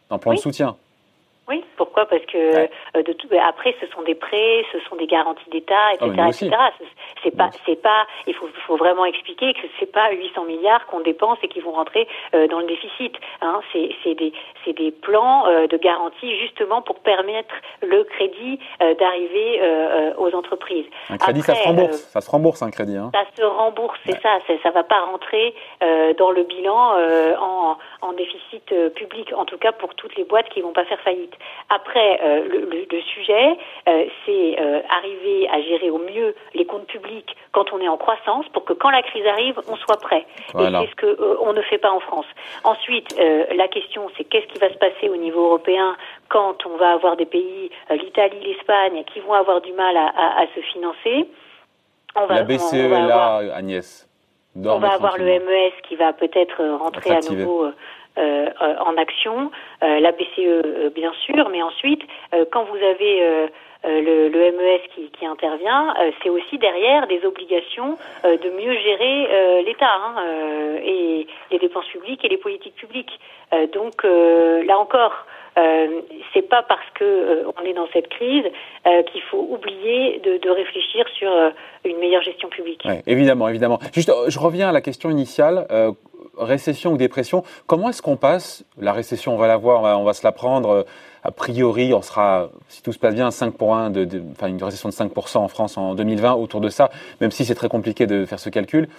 un 0.09 0.17
plan 0.17 0.33
de 0.33 0.39
soutien. 0.39 0.77
Oui, 1.49 1.63
pourquoi? 1.75 2.05
Parce 2.05 2.25
que 2.25 2.37
euh, 2.37 3.03
de 3.03 3.13
tout, 3.13 3.27
après, 3.45 3.75
ce 3.81 3.87
sont 3.87 4.01
des 4.03 4.15
prêts, 4.15 4.65
ce 4.71 4.79
sont 4.87 4.95
des 4.95 5.07
garanties 5.07 5.49
d'État, 5.49 5.93
etc., 5.93 6.11
Ah, 6.17 6.29
etc. 6.29 6.49
C'est 7.21 7.35
pas, 7.35 7.49
c'est 7.65 7.81
pas. 7.81 8.05
Il 8.27 8.33
faut, 8.33 8.47
faut 8.65 8.77
vraiment 8.77 9.05
expliquer 9.05 9.53
que 9.53 9.67
c'est 9.79 9.91
pas 9.91 10.11
800 10.11 10.45
milliards 10.45 10.85
qu'on 10.87 11.01
dépense 11.01 11.37
et 11.43 11.47
qui 11.49 11.59
vont 11.59 11.71
rentrer 11.71 12.07
euh, 12.33 12.47
dans 12.47 12.59
le 12.59 12.65
déficit. 12.65 13.13
Hein. 13.41 13.59
C'est, 13.71 13.89
c'est 14.03 14.15
des, 14.15 14.31
c'est 14.63 14.73
des 14.73 14.91
plans 14.91 15.45
euh, 15.47 15.67
de 15.67 15.77
garantie 15.77 16.37
justement 16.39 16.81
pour 16.81 16.99
permettre 16.99 17.53
le 17.81 18.03
crédit 18.05 18.59
euh, 18.81 18.93
d'arriver 18.95 19.61
euh, 19.61 19.65
euh, 19.65 20.13
aux 20.17 20.33
entreprises. 20.35 20.85
Un 21.09 21.17
crédit, 21.17 21.41
ça 21.41 21.55
se 21.55 21.63
rembourse. 21.67 21.97
ça 21.97 22.21
se 22.21 22.29
rembourse 22.31 22.61
un 22.61 22.71
crédit. 22.71 22.97
Hein. 22.97 23.11
ça 23.13 23.25
se 23.35 23.43
rembourse, 23.43 23.99
c'est 24.05 24.21
ça. 24.21 24.39
Ça, 24.47 24.53
ça 24.63 24.69
va 24.71 24.83
pas 24.83 25.01
rentrer 25.01 25.53
euh, 25.83 26.13
dans 26.13 26.31
le 26.31 26.43
bilan 26.43 26.93
euh, 26.95 27.35
en, 27.37 27.77
en 28.01 28.13
déficit 28.13 28.71
euh, 28.71 28.89
public. 28.89 29.33
En 29.35 29.45
tout 29.45 29.57
cas, 29.57 29.71
pour 29.73 29.93
toutes 29.95 30.15
les 30.15 30.23
boîtes 30.23 30.49
qui 30.49 30.61
vont 30.61 30.73
pas 30.73 30.85
faire 30.85 30.99
faillite. 31.01 31.32
Après, 31.69 32.19
euh, 32.23 32.47
le, 32.47 32.59
le- 32.69 32.87
le 32.91 33.01
sujet, 33.01 33.57
euh, 33.87 34.05
c'est 34.25 34.59
euh, 34.59 34.81
arriver 34.89 35.47
à 35.49 35.61
gérer 35.61 35.89
au 35.89 35.97
mieux 35.99 36.35
les 36.53 36.65
comptes 36.65 36.87
publics 36.87 37.35
quand 37.51 37.71
on 37.73 37.79
est 37.79 37.87
en 37.87 37.97
croissance, 37.97 38.47
pour 38.49 38.63
que 38.65 38.73
quand 38.73 38.89
la 38.89 39.01
crise 39.03 39.25
arrive, 39.25 39.59
on 39.67 39.75
soit 39.77 39.97
prêt. 39.99 40.25
Voilà. 40.53 40.81
Et 40.81 40.85
c'est 40.85 40.91
ce 40.91 40.95
que 40.95 41.37
on 41.41 41.53
ne 41.53 41.61
fait 41.63 41.77
pas 41.77 41.91
en 41.91 41.99
France. 41.99 42.25
Ensuite, 42.63 43.15
la 43.55 43.67
question, 43.67 44.09
c'est 44.17 44.23
qu'est-ce 44.23 44.47
qui 44.47 44.59
va 44.59 44.69
se 44.69 44.77
passer 44.77 45.09
au 45.09 45.15
niveau 45.17 45.45
européen 45.45 45.95
quand 46.29 46.65
on 46.65 46.77
va 46.77 46.91
avoir 46.93 47.15
des 47.17 47.25
pays, 47.25 47.69
l'Italie, 47.91 48.39
l'Espagne, 48.43 49.03
qui 49.13 49.19
vont 49.21 49.33
avoir 49.33 49.61
du 49.61 49.73
mal 49.73 49.95
à, 49.97 50.07
à- 50.07 50.41
à 50.41 50.45
se 50.55 50.61
financer. 50.61 51.27
On 52.15 52.27
La 52.27 52.41
on- 52.41 52.45
BCE 52.45 52.73
on 52.73 52.75
est 52.77 52.87
va 52.87 52.99
là, 52.99 53.03
avoir- 53.03 53.55
Agnès. 53.57 54.07
on 54.55 54.79
va 54.79 54.93
avoir 54.93 55.17
le. 55.17 55.25
MES 55.25 55.71
qui 55.87 55.95
va 55.95 56.13
peut-être 56.13 56.63
rentrer 56.77 57.09
à 57.11 57.21
nouveau 57.21 57.69
euh, 58.17 58.47
euh, 58.61 58.75
en 58.85 58.95
action, 58.97 59.51
euh, 59.83 59.99
la 59.99 60.11
BCE 60.11 60.39
euh, 60.39 60.89
bien 60.93 61.11
sûr, 61.25 61.49
mais 61.49 61.63
ensuite, 61.63 62.01
euh, 62.33 62.45
quand 62.51 62.63
vous 62.65 62.77
avez 62.77 63.49
le, 63.85 64.29
le 64.29 64.51
MES 64.51 64.81
qui, 64.95 65.09
qui 65.09 65.25
intervient, 65.25 65.93
c'est 66.21 66.29
aussi 66.29 66.57
derrière 66.57 67.05
des 67.07 67.25
obligations 67.25 67.97
de 68.23 68.49
mieux 68.51 68.77
gérer 68.77 69.63
l'État 69.63 69.91
hein, 69.93 70.15
et 70.81 71.27
les 71.51 71.59
dépenses 71.59 71.87
publiques 71.87 72.23
et 72.23 72.29
les 72.29 72.37
politiques 72.37 72.75
publiques. 72.75 73.19
Donc 73.73 74.03
là 74.05 74.79
encore, 74.79 75.25
euh, 75.57 76.01
c'est 76.33 76.47
pas 76.49 76.63
parce 76.63 76.89
que 76.95 77.03
euh, 77.03 77.51
on 77.57 77.65
est 77.65 77.73
dans 77.73 77.87
cette 77.93 78.07
crise 78.07 78.45
euh, 78.87 79.03
qu'il 79.03 79.21
faut 79.23 79.45
oublier 79.51 80.19
de, 80.23 80.37
de 80.37 80.49
réfléchir 80.49 81.05
sur 81.17 81.29
une 81.85 81.97
meilleure 81.97 82.23
gestion 82.23 82.49
publique. 82.49 82.83
Ouais, 82.85 83.03
évidemment, 83.05 83.47
évidemment. 83.49 83.79
Juste, 83.93 84.11
je 84.27 84.39
reviens 84.39 84.69
à 84.69 84.71
la 84.71 84.81
question 84.81 85.09
initiale. 85.09 85.67
Récession 86.37 86.93
ou 86.93 86.97
dépression, 86.97 87.43
comment 87.67 87.89
est-ce 87.89 88.01
qu'on 88.01 88.17
passe? 88.17 88.63
La 88.79 88.93
récession, 88.93 89.33
on 89.33 89.37
va 89.37 89.47
la 89.47 89.57
voir, 89.57 89.99
on 89.99 90.03
va, 90.03 90.13
se 90.13 90.23
la 90.23 90.31
prendre. 90.31 90.69
euh, 90.69 90.83
a 91.25 91.31
priori, 91.31 91.93
on 91.93 92.01
sera, 92.01 92.49
si 92.67 92.81
tout 92.81 92.91
se 92.91 92.99
passe 92.99 93.15
bien, 93.15 93.31
5 93.31 93.53
pour 93.53 93.75
1, 93.75 93.91
de, 93.91 94.03
de- 94.03 94.21
enfin 94.31 94.47
une 94.47 94.61
récession 94.61 94.89
de 94.89 94.93
5% 94.93 95.37
en 95.37 95.47
France 95.47 95.77
en 95.77 95.95
2020, 95.95 96.33
autour 96.33 96.59
de 96.59 96.67
ça, 96.69 96.89
même 97.21 97.31
si 97.31 97.45
c'est 97.45 97.55
très 97.55 97.69
compliqué 97.69 98.05
de 98.07 98.25
faire 98.25 98.39
ce 98.39 98.49
calcul. 98.49 98.89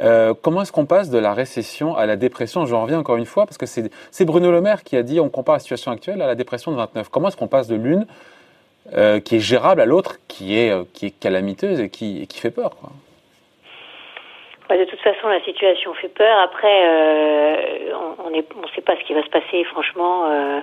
Euh, 0.00 0.32
comment 0.40 0.62
est-ce 0.62 0.72
qu'on 0.72 0.86
passe 0.86 1.10
de 1.10 1.18
la 1.18 1.34
récession 1.34 1.94
à 1.96 2.06
la 2.06 2.16
dépression? 2.16 2.64
Je 2.66 2.74
reviens 2.74 2.98
encore 2.98 3.16
une 3.16 3.26
fois, 3.26 3.44
parce 3.46 3.58
que 3.58 3.66
c'est 3.66 4.24
Bruno 4.24 4.50
Le 4.50 4.60
Maire 4.62 4.84
qui 4.84 4.96
a 4.96 5.02
dit 5.02 5.20
on 5.20 5.28
compare 5.28 5.54
la 5.56 5.58
situation 5.60 5.90
actuelle 5.90 6.22
à 6.22 6.26
la 6.26 6.34
dépression 6.34 6.70
de 6.70 6.76
29. 6.76 7.08
Comment 7.10 7.28
est-ce 7.28 7.36
qu'on 7.36 7.46
passe 7.48 7.68
de 7.68 7.76
l'une 7.76 8.06
euh, 8.94 9.20
qui 9.20 9.36
est 9.36 9.40
gérable 9.40 9.80
à 9.80 9.86
l'autre 9.86 10.16
qui 10.28 10.56
est, 10.56 10.72
qui 10.92 11.06
est 11.06 11.10
calamiteuse 11.10 11.80
et 11.80 11.90
qui, 11.90 12.26
qui 12.26 12.38
fait 12.40 12.50
peur. 12.52 12.70
Bah, 14.68 14.76
de 14.76 14.84
toute 14.84 15.00
façon, 15.00 15.28
la 15.28 15.40
situation 15.44 15.94
fait 15.94 16.08
peur. 16.08 16.38
Après, 16.40 16.82
euh, 16.88 17.92
on 18.24 18.30
ne 18.30 18.40
on 18.40 18.68
sait 18.74 18.80
pas 18.80 18.96
ce 18.96 19.04
qui 19.04 19.14
va 19.14 19.22
se 19.22 19.30
passer. 19.30 19.62
Franchement, 19.64 20.26
euh, 20.26 20.60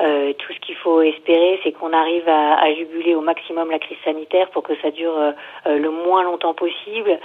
euh, 0.00 0.32
tout 0.32 0.52
ce 0.52 0.58
qu'il 0.58 0.74
faut 0.76 1.02
espérer, 1.02 1.60
c'est 1.62 1.70
qu'on 1.70 1.92
arrive 1.92 2.28
à, 2.28 2.56
à 2.56 2.74
juguler 2.74 3.14
au 3.14 3.20
maximum 3.20 3.70
la 3.70 3.78
crise 3.78 3.98
sanitaire 4.04 4.50
pour 4.50 4.64
que 4.64 4.74
ça 4.82 4.90
dure 4.90 5.16
euh, 5.16 5.32
euh, 5.68 5.78
le 5.78 5.90
moins 5.90 6.24
longtemps 6.24 6.54
possible, 6.54 7.18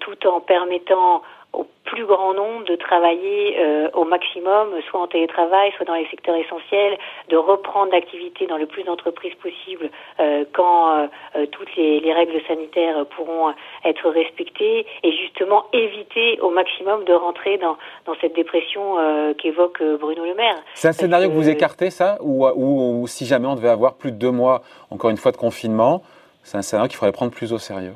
tout 0.00 0.26
en 0.26 0.40
permettant 0.40 1.22
au 1.56 1.66
plus 1.84 2.04
grand 2.04 2.34
nombre 2.34 2.64
de 2.64 2.76
travailler 2.76 3.56
euh, 3.58 3.88
au 3.94 4.04
maximum, 4.04 4.68
soit 4.88 5.00
en 5.00 5.06
télétravail, 5.06 5.72
soit 5.76 5.86
dans 5.86 5.94
les 5.94 6.06
secteurs 6.08 6.34
essentiels, 6.36 6.98
de 7.28 7.36
reprendre 7.36 7.92
l'activité 7.92 8.46
dans 8.46 8.58
le 8.58 8.66
plus 8.66 8.82
d'entreprises 8.82 9.34
possible 9.36 9.90
euh, 10.20 10.44
quand 10.52 11.08
euh, 11.36 11.46
toutes 11.52 11.74
les, 11.76 12.00
les 12.00 12.12
règles 12.12 12.40
sanitaires 12.46 13.06
pourront 13.06 13.54
être 13.84 14.10
respectées 14.10 14.84
et 15.02 15.12
justement 15.12 15.66
éviter 15.72 16.38
au 16.40 16.50
maximum 16.50 17.04
de 17.04 17.12
rentrer 17.12 17.56
dans, 17.58 17.76
dans 18.04 18.14
cette 18.20 18.34
dépression 18.34 18.96
qu'évoque 19.38 19.82
Bruno 20.00 20.24
Le 20.24 20.34
Maire. 20.34 20.56
C'est 20.74 20.88
un 20.88 20.92
scénario 20.92 21.28
que 21.28 21.34
vous 21.34 21.48
écartez, 21.48 21.90
ça 21.90 22.18
ou, 22.20 22.46
ou, 22.46 23.02
ou 23.02 23.06
si 23.06 23.26
jamais 23.26 23.46
on 23.46 23.54
devait 23.54 23.68
avoir 23.68 23.94
plus 23.94 24.12
de 24.12 24.18
deux 24.18 24.30
mois, 24.30 24.62
encore 24.90 25.10
une 25.10 25.16
fois, 25.16 25.32
de 25.32 25.36
confinement, 25.36 26.02
c'est 26.42 26.58
un 26.58 26.62
scénario 26.62 26.88
qu'il 26.88 26.98
faudrait 26.98 27.12
prendre 27.12 27.32
plus 27.32 27.52
au 27.52 27.58
sérieux? 27.58 27.94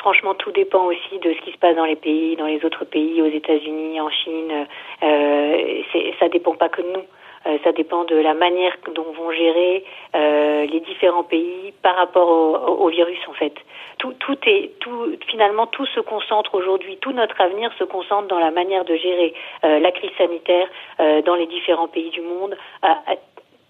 Franchement, 0.00 0.34
tout 0.34 0.50
dépend 0.50 0.86
aussi 0.86 1.18
de 1.20 1.34
ce 1.34 1.40
qui 1.42 1.52
se 1.52 1.58
passe 1.58 1.76
dans 1.76 1.84
les 1.84 1.96
pays, 1.96 2.34
dans 2.36 2.46
les 2.46 2.64
autres 2.64 2.86
pays, 2.86 3.20
aux 3.20 3.26
États-Unis, 3.26 4.00
en 4.00 4.08
Chine. 4.08 4.66
Euh, 5.02 5.82
ça 6.18 6.30
dépend 6.30 6.54
pas 6.54 6.70
que 6.70 6.80
de 6.80 6.88
nous. 6.88 7.04
Euh, 7.46 7.58
ça 7.64 7.72
dépend 7.72 8.04
de 8.04 8.16
la 8.16 8.32
manière 8.32 8.72
dont 8.94 9.12
vont 9.12 9.30
gérer 9.30 9.84
euh, 10.14 10.66
les 10.66 10.80
différents 10.80 11.22
pays 11.22 11.72
par 11.82 11.96
rapport 11.96 12.80
au, 12.80 12.88
virus 12.88 13.18
en 13.28 13.34
fait. 13.34 13.54
Tout, 13.98 14.14
tout 14.20 14.36
est, 14.46 14.78
tout, 14.80 15.16
finalement, 15.26 15.66
tout 15.66 15.86
se 15.86 16.00
concentre 16.00 16.54
aujourd'hui, 16.54 16.96
tout 16.98 17.12
notre 17.12 17.38
avenir 17.40 17.70
se 17.78 17.84
concentre 17.84 18.28
dans 18.28 18.38
la 18.38 18.50
manière 18.50 18.84
de 18.84 18.94
gérer 18.94 19.34
euh, 19.64 19.80
la 19.80 19.92
crise 19.92 20.10
sanitaire 20.16 20.68
dans 21.24 21.34
les 21.34 21.46
différents 21.46 21.88
pays 21.88 22.10
du 22.10 22.20
monde, 22.20 22.56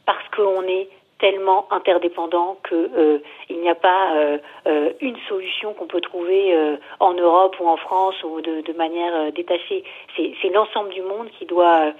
parce 0.06 0.28
qu'on 0.34 0.62
est 0.62 0.88
tellement 1.20 1.66
interdépendants 1.70 2.56
que 2.62 2.74
euh, 2.74 3.18
il 3.48 3.60
n'y 3.60 3.68
a 3.68 3.74
pas 3.74 4.16
euh, 4.16 4.38
euh, 4.66 4.92
une 5.00 5.16
solution 5.28 5.74
qu'on 5.74 5.86
peut 5.86 6.00
trouver 6.00 6.56
en 6.98 7.14
Europe 7.14 7.56
ou 7.60 7.68
en 7.68 7.76
France 7.76 8.16
ou 8.24 8.40
de, 8.40 8.62
de 8.62 8.72
manière 8.72 9.32
détachée. 9.32 9.84
C'est 10.16 10.48
l'ensemble 10.52 10.90
du 10.90 11.02
monde 11.02 11.28
qui 11.38 11.46
doit 11.46 11.92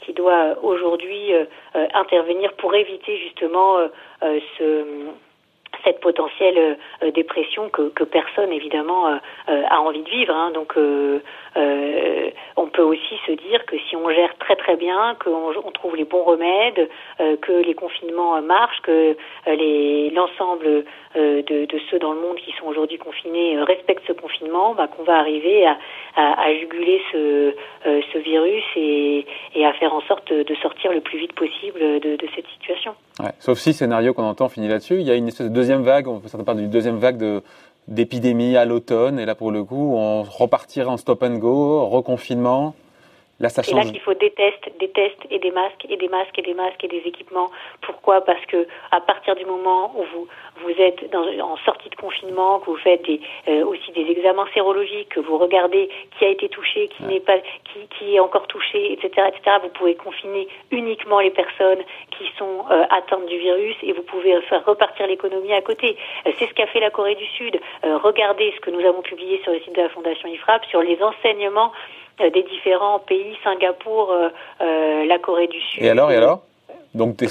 qui 0.00 0.12
doit 0.12 0.58
aujourd'hui 0.62 1.32
intervenir 1.74 2.52
pour 2.54 2.74
éviter 2.74 3.16
justement 3.18 3.78
ce 4.20 4.84
cette 5.84 6.00
potentielle 6.00 6.78
euh, 7.02 7.10
dépression 7.10 7.68
que, 7.68 7.90
que 7.90 8.04
personne 8.04 8.52
évidemment 8.52 9.08
euh, 9.08 9.16
euh, 9.48 9.62
a 9.68 9.80
envie 9.80 10.02
de 10.02 10.10
vivre. 10.10 10.34
hein. 10.34 10.50
Donc 10.52 10.74
on 12.56 12.66
peut 12.68 12.82
aussi 12.82 13.16
se 13.26 13.32
dire 13.32 13.64
que 13.66 13.76
si 13.78 13.96
on 13.96 14.10
gère 14.10 14.36
très 14.38 14.56
très 14.56 14.76
bien, 14.76 15.16
qu'on 15.22 15.52
on 15.64 15.70
trouve 15.70 15.94
les 15.96 16.04
bons 16.04 16.24
remèdes, 16.24 16.88
que 17.18 17.52
les 17.52 17.74
confinements 17.74 18.40
marchent, 18.42 18.80
que 18.82 19.16
les 19.46 20.10
l'ensemble 20.10 20.84
de, 21.14 21.42
de 21.66 21.78
ceux 21.90 21.98
dans 21.98 22.12
le 22.12 22.20
monde 22.20 22.36
qui 22.36 22.52
sont 22.52 22.66
aujourd'hui 22.66 22.98
confinés 22.98 23.60
respectent 23.62 24.06
ce 24.06 24.12
confinement, 24.12 24.74
bah, 24.74 24.88
qu'on 24.88 25.04
va 25.04 25.16
arriver 25.16 25.66
à, 25.66 25.78
à, 26.16 26.42
à 26.46 26.54
juguler 26.54 27.00
ce, 27.12 27.54
euh, 27.86 28.00
ce 28.12 28.18
virus 28.18 28.64
et, 28.76 29.26
et 29.54 29.66
à 29.66 29.72
faire 29.74 29.94
en 29.94 30.00
sorte 30.02 30.32
de 30.32 30.54
sortir 30.56 30.92
le 30.92 31.00
plus 31.00 31.18
vite 31.18 31.34
possible 31.34 31.78
de, 31.78 32.16
de 32.16 32.28
cette 32.34 32.46
situation. 32.48 32.94
Sauf 33.38 33.58
si 33.58 33.72
scénario 33.72 34.12
qu'on 34.12 34.24
entend 34.24 34.48
finit 34.48 34.68
là-dessus, 34.68 35.00
il 35.00 35.06
y 35.06 35.10
a 35.10 35.14
une 35.14 35.28
espèce 35.28 35.46
de 35.46 35.52
deuxième 35.52 35.82
vague, 35.82 36.08
on 36.08 36.20
certains 36.26 36.44
parlent 36.44 36.58
d'une 36.58 36.70
deuxième 36.70 36.98
vague 36.98 37.16
de 37.16 37.42
d'épidémie 37.86 38.56
à 38.56 38.64
l'automne, 38.64 39.18
et 39.18 39.26
là 39.26 39.34
pour 39.34 39.50
le 39.50 39.62
coup, 39.62 39.94
on 39.94 40.22
repartirait 40.22 40.88
en 40.88 40.96
stop 40.96 41.22
and 41.22 41.36
go, 41.36 41.86
reconfinement. 41.86 42.74
Là, 43.40 43.48
ça 43.48 43.62
C'est 43.62 43.74
là 43.74 43.82
qu'il 43.82 44.00
faut 44.00 44.14
des 44.14 44.30
tests, 44.30 44.70
des 44.78 44.90
tests 44.90 45.26
et 45.30 45.38
des 45.38 45.50
masques 45.50 45.84
et 45.88 45.96
des 45.96 46.08
masques 46.08 46.38
et 46.38 46.42
des 46.42 46.54
masques 46.54 46.84
et 46.84 46.88
des 46.88 47.02
équipements. 47.04 47.50
Pourquoi? 47.80 48.20
Parce 48.20 48.44
que 48.46 48.66
à 48.92 49.00
partir 49.00 49.34
du 49.34 49.44
moment 49.44 49.92
où 49.96 50.04
vous 50.14 50.28
vous 50.62 50.70
êtes 50.80 51.10
dans, 51.10 51.26
en 51.40 51.56
sortie 51.58 51.88
de 51.88 51.96
confinement, 51.96 52.60
que 52.60 52.66
vous 52.66 52.76
faites 52.76 53.02
des, 53.04 53.20
euh, 53.48 53.64
aussi 53.66 53.90
des 53.92 54.08
examens 54.10 54.46
sérologiques, 54.54 55.08
que 55.08 55.20
vous 55.20 55.36
regardez 55.36 55.88
qui 56.16 56.24
a 56.24 56.28
été 56.28 56.48
touché, 56.48 56.88
qui 56.88 57.02
n'est 57.04 57.20
pas, 57.20 57.38
qui, 57.38 57.88
qui 57.98 58.14
est 58.14 58.20
encore 58.20 58.46
touché, 58.46 58.92
etc., 58.92 59.28
etc. 59.28 59.56
Vous 59.62 59.70
pouvez 59.70 59.96
confiner 59.96 60.46
uniquement 60.70 61.18
les 61.18 61.30
personnes 61.30 61.82
qui 62.16 62.24
sont 62.38 62.64
euh, 62.70 62.84
atteintes 62.90 63.26
du 63.26 63.38
virus 63.38 63.76
et 63.82 63.92
vous 63.92 64.02
pouvez 64.02 64.40
faire 64.42 64.64
repartir 64.64 65.06
l'économie 65.06 65.52
à 65.52 65.60
côté. 65.62 65.96
Euh, 66.26 66.32
C'est 66.38 66.46
ce 66.46 66.54
qu'a 66.54 66.66
fait 66.68 66.80
la 66.80 66.90
Corée 66.90 67.16
du 67.16 67.26
Sud. 67.26 67.60
Euh, 67.84 67.98
regardez 67.98 68.52
ce 68.56 68.60
que 68.60 68.70
nous 68.70 68.86
avons 68.86 69.02
publié 69.02 69.40
sur 69.42 69.52
le 69.52 69.60
site 69.60 69.74
de 69.74 69.82
la 69.82 69.88
Fondation 69.88 70.28
IFRAP 70.28 70.64
sur 70.66 70.82
les 70.82 71.02
enseignements 71.02 71.72
des 72.18 72.42
différents 72.42 73.00
pays, 73.00 73.36
Singapour, 73.42 74.10
euh, 74.12 74.28
euh, 74.60 75.04
la 75.06 75.18
Corée 75.18 75.48
du 75.48 75.60
Sud. 75.60 75.82
Et 75.82 75.90
alors, 75.90 76.10
et 76.10 76.16
alors? 76.16 76.42
Donc 76.94 77.16
Bah, 77.16 77.26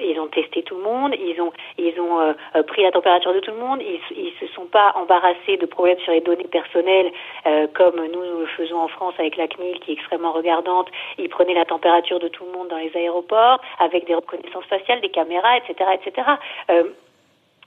ils 0.00 0.20
ont 0.20 0.26
testé 0.26 0.62
tout 0.62 0.76
le 0.76 0.82
monde, 0.82 1.14
ils 1.18 1.40
ont 1.40 1.50
ils 1.78 1.98
ont 1.98 2.20
euh, 2.20 2.32
euh, 2.56 2.62
pris 2.62 2.82
la 2.82 2.90
température 2.90 3.32
de 3.32 3.40
tout 3.40 3.52
le 3.52 3.56
monde, 3.56 3.80
ils 3.80 4.00
ils 4.16 4.32
se 4.38 4.52
sont 4.54 4.66
pas 4.66 4.92
embarrassés 4.96 5.56
de 5.56 5.64
problèmes 5.64 5.98
sur 6.00 6.12
les 6.12 6.20
données 6.20 6.44
personnelles 6.44 7.10
euh, 7.46 7.66
comme 7.72 7.96
nous, 7.96 8.24
nous 8.24 8.40
le 8.40 8.46
faisons 8.46 8.80
en 8.80 8.88
France 8.88 9.14
avec 9.18 9.36
la 9.36 9.48
CNIL 9.48 9.80
qui 9.80 9.92
est 9.92 9.94
extrêmement 9.94 10.32
regardante. 10.32 10.88
Ils 11.16 11.30
prenaient 11.30 11.54
la 11.54 11.64
température 11.64 12.20
de 12.20 12.28
tout 12.28 12.44
le 12.44 12.52
monde 12.52 12.68
dans 12.68 12.76
les 12.76 12.94
aéroports 12.94 13.60
avec 13.78 14.06
des 14.06 14.14
reconnaissances 14.14 14.66
faciales, 14.66 15.00
des 15.00 15.08
caméras, 15.08 15.56
etc., 15.56 15.90
etc. 15.94 16.28
Euh, 16.70 16.84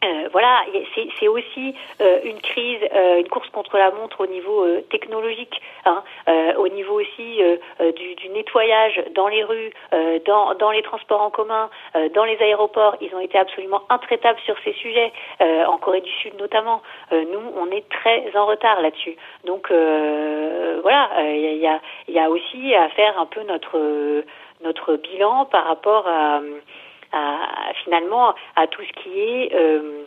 euh, 0.04 0.30
voilà, 0.32 0.64
c'est 1.20 1.28
aussi 1.28 1.76
euh, 2.02 2.20
une 2.24 2.42
crise, 2.42 2.80
euh, 2.94 3.20
une 3.20 3.30
course 3.30 3.50
contre 3.50 3.78
la 3.78 3.92
montre 3.92 4.22
au 4.22 4.28
niveau 4.28 4.66
technologique, 4.90 5.62
hein, 5.86 6.04
au 6.58 6.68
niveau 6.68 7.00
aussi 7.00 7.40
du, 7.96 8.16
du, 8.16 8.30
nettoyage 8.30 9.04
dans 9.14 9.28
les 9.28 9.44
rues, 9.44 9.72
dans, 10.26 10.72
les 10.72 10.82
transports 10.82 11.22
en 11.22 11.30
commun, 11.30 11.70
dans 12.14 12.24
les 12.24 12.38
aéroports. 12.42 12.96
Ils 13.02 13.14
ont 13.16 13.20
été 13.20 13.38
absolument 13.38 13.84
intraitables 13.90 14.40
sur 14.46 14.56
ces 14.64 14.74
sujets, 14.74 15.12
en 15.40 15.78
Corée 15.78 16.02
du 16.02 16.12
Sud 16.12 16.34
notamment. 16.40 16.82
nous, 17.12 17.54
on 17.58 17.70
est 17.72 17.88
très 17.90 18.36
en 18.36 18.46
retard 18.46 18.82
là-dessus. 18.82 19.16
Donc 19.46 19.72
voilà, 19.72 21.10
il 21.20 21.58
y 22.08 22.20
a, 22.20 22.30
aussi 22.30 22.76
à 22.76 22.90
faire 22.90 23.20
un 23.20 23.26
peu 23.26 23.42
notre 23.44 24.96
bilan 24.98 25.46
par 25.46 25.66
rapport 25.66 26.08
à 26.08 26.42
à, 27.12 27.74
finalement 27.84 28.34
à 28.56 28.68
tout 28.68 28.82
ce 28.82 29.04
qui 29.04 29.20
est 29.20 29.56
euh, 29.56 30.06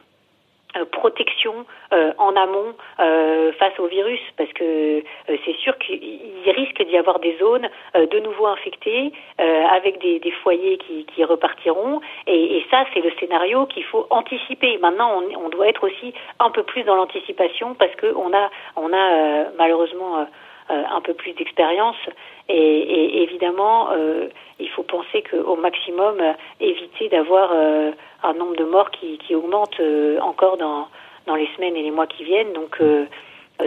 euh, 0.76 0.84
protection 0.86 1.66
euh, 1.92 2.12
en 2.18 2.34
amont 2.34 2.74
euh, 2.98 3.52
face 3.52 3.78
au 3.78 3.86
virus 3.86 4.18
parce 4.36 4.52
que 4.54 5.04
c'est 5.44 5.56
sûr 5.58 5.78
qu'il 5.78 6.50
risque 6.50 6.82
d'y 6.84 6.96
avoir 6.96 7.20
des 7.20 7.36
zones 7.38 7.68
de 7.94 8.18
nouveau 8.18 8.46
infectées 8.46 9.12
avec 9.38 10.00
des, 10.00 10.18
des, 10.18 10.32
foyers 10.32 10.78
qui, 10.78 11.04
qui 11.04 11.22
repartiront 11.22 12.00
et, 12.26 12.56
et 12.56 12.66
ça 12.70 12.84
c'est 12.92 13.00
le 13.00 13.12
scénario 13.20 13.66
qu'il 13.66 13.84
faut 13.84 14.06
anticiper. 14.10 14.78
Maintenant 14.78 15.22
on, 15.22 15.44
on, 15.44 15.48
doit 15.48 15.68
être 15.68 15.84
aussi 15.86 16.12
un 16.40 16.50
peu 16.50 16.64
plus 16.64 16.82
dans 16.82 16.96
l'anticipation 16.96 17.74
parce 17.74 17.94
que 17.94 18.12
on 18.16 18.32
a 18.34 18.50
on 18.76 18.92
a 18.92 19.50
malheureusement 19.56 20.26
un 20.68 21.00
peu 21.02 21.14
plus 21.14 21.32
d'expérience 21.32 21.96
et, 22.48 22.56
et, 22.56 23.22
évidemment 23.22 23.90
il 24.58 24.68
faut 24.70 24.82
penser 24.82 25.22
qu'au 25.22 25.56
maximum, 25.56 26.20
euh, 26.20 26.32
éviter 26.60 27.08
d'avoir 27.08 27.50
euh, 27.52 27.92
un 28.22 28.32
nombre 28.34 28.56
de 28.56 28.64
morts 28.64 28.90
qui, 28.90 29.18
qui 29.18 29.34
augmente 29.34 29.78
euh, 29.80 30.18
encore 30.20 30.56
dans, 30.56 30.88
dans 31.26 31.34
les 31.34 31.48
semaines 31.56 31.76
et 31.76 31.82
les 31.82 31.90
mois 31.90 32.06
qui 32.06 32.24
viennent. 32.24 32.52
Donc, 32.52 32.80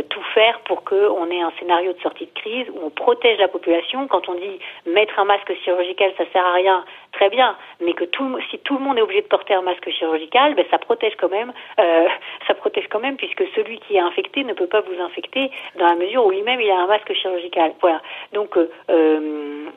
tout 0.10 0.24
faire 0.34 0.60
pour 0.66 0.84
qu'on 0.84 1.30
ait 1.32 1.42
un 1.42 1.52
scénario 1.60 1.94
de 1.94 2.00
sortie 2.00 2.26
de 2.26 2.40
crise 2.40 2.68
où 2.74 2.86
on 2.86 2.90
protège 2.90 3.40
la 3.40 3.48
population. 3.48 4.08
Quand 4.08 4.28
on 4.28 4.36
dit 4.36 4.60
mettre 4.86 5.18
un 5.18 5.26
masque 5.26 5.54
chirurgical, 5.64 6.12
ça 6.18 6.26
sert 6.34 6.46
à 6.46 6.54
rien, 6.54 6.84
très 7.14 7.30
bien, 7.30 7.56
mais 7.80 7.94
que 7.94 8.04
tout, 8.04 8.38
si 8.50 8.60
tout 8.60 8.78
le 8.78 8.84
monde 8.84 8.98
est 8.98 9.02
obligé 9.02 9.22
de 9.22 9.28
porter 9.28 9.54
un 9.54 9.62
masque 9.62 9.90
chirurgical, 9.90 10.56
ben 10.56 10.66
ça 10.70 10.78
protège 10.78 11.16
quand 11.18 11.32
même, 11.32 11.54
euh, 11.80 12.08
ça 12.48 12.54
protège 12.54 12.88
quand 12.90 13.00
même 13.00 13.16
puisque 13.16 13.44
celui 13.56 13.80
qui 13.80 13.96
est 13.96 14.02
infecté 14.02 14.44
ne 14.44 14.54
peut 14.54 14.68
pas 14.68 14.82
vous 14.82 15.02
infecter 15.02 15.52
dans 15.78 15.88
la 15.88 15.96
mesure 15.96 16.26
où 16.26 16.32
lui-même 16.32 16.60
il 16.60 16.70
a 16.70 16.80
un 16.80 16.88
masque 16.88 17.14
chirurgical. 17.14 17.74
Voilà. 17.82 18.02
Donc 18.34 18.58
euh, 18.58 19.70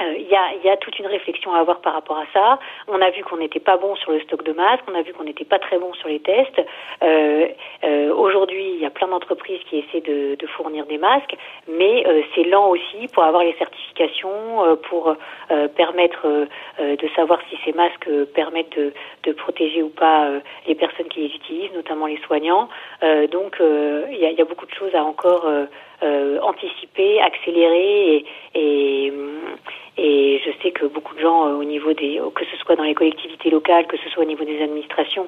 euh, 0.00 0.14
il 0.16 0.28
y, 0.28 0.36
a, 0.36 0.54
y, 0.64 0.68
a, 0.68 0.76
toute 0.76 0.98
une 0.98 1.06
réflexion 1.06 1.52
à 1.54 1.58
avoir 1.58 1.80
par 1.80 1.92
rapport 1.92 2.18
à 2.18 2.26
ça. 2.32 2.58
On 2.86 3.00
a 3.00 3.10
vu 3.10 3.24
qu'on 3.24 3.38
n'était 3.38 3.60
pas 3.60 3.76
bon 3.76 3.96
sur 3.96 4.12
le 4.12 4.20
stock 4.20 4.44
de 4.44 4.52
masques, 4.52 4.84
on 4.88 4.94
a 4.94 5.02
vu 5.02 5.12
qu'on 5.12 5.24
n'était 5.24 5.44
pas 5.44 5.58
très 5.58 5.78
bon 5.78 5.92
sur 5.94 6.08
les 6.08 6.20
tests. 6.20 6.62
Euh, 7.02 7.48
euh, 7.84 8.14
Aujourd'hui, 8.14 8.74
il 8.74 8.80
y 8.80 8.86
a 8.86 8.90
plein 8.90 9.08
d'entreprises 9.08 9.60
qui 9.68 9.78
essaient 9.78 10.00
de, 10.00 10.36
de, 10.36 10.46
fournir 10.46 10.86
des 10.86 10.98
masques, 10.98 11.36
mais 11.66 12.06
euh, 12.06 12.22
c'est 12.34 12.44
lent 12.44 12.68
aussi 12.68 13.08
pour 13.12 13.24
avoir 13.24 13.42
les 13.42 13.54
certifications, 13.54 14.64
euh, 14.64 14.76
pour 14.76 15.14
permettre 15.76 16.26
de 16.78 17.08
savoir 17.16 17.40
si 17.48 17.58
ces 17.64 17.72
masques 17.72 18.08
permettent 18.34 18.76
de, 18.76 18.92
de 19.24 19.32
protéger 19.32 19.82
ou 19.82 19.88
pas 19.88 20.28
les 20.66 20.74
personnes 20.74 21.08
qui 21.08 21.20
les 21.20 21.34
utilisent, 21.34 21.72
notamment 21.72 22.06
les 22.06 22.18
soignants. 22.26 22.68
donc, 23.30 23.56
il 23.60 24.18
y 24.18 24.26
a, 24.26 24.30
y, 24.30 24.40
a, 24.40 24.44
beaucoup 24.44 24.66
de 24.66 24.74
choses 24.74 24.94
à 24.94 25.02
encore 25.02 25.46
anticiper, 26.42 27.20
accélérer 27.20 28.16
et, 28.16 28.24
et 28.54 29.12
et 29.98 30.40
je 30.46 30.50
sais 30.62 30.70
que 30.70 30.86
beaucoup 30.86 31.14
de 31.16 31.20
gens, 31.20 31.48
euh, 31.48 31.56
au 31.56 31.64
niveau 31.64 31.92
des, 31.92 32.20
que 32.34 32.44
ce 32.44 32.56
soit 32.58 32.76
dans 32.76 32.84
les 32.84 32.94
collectivités 32.94 33.50
locales, 33.50 33.86
que 33.88 33.96
ce 33.96 34.08
soit 34.10 34.22
au 34.22 34.26
niveau 34.26 34.44
des 34.44 34.62
administrations, 34.62 35.26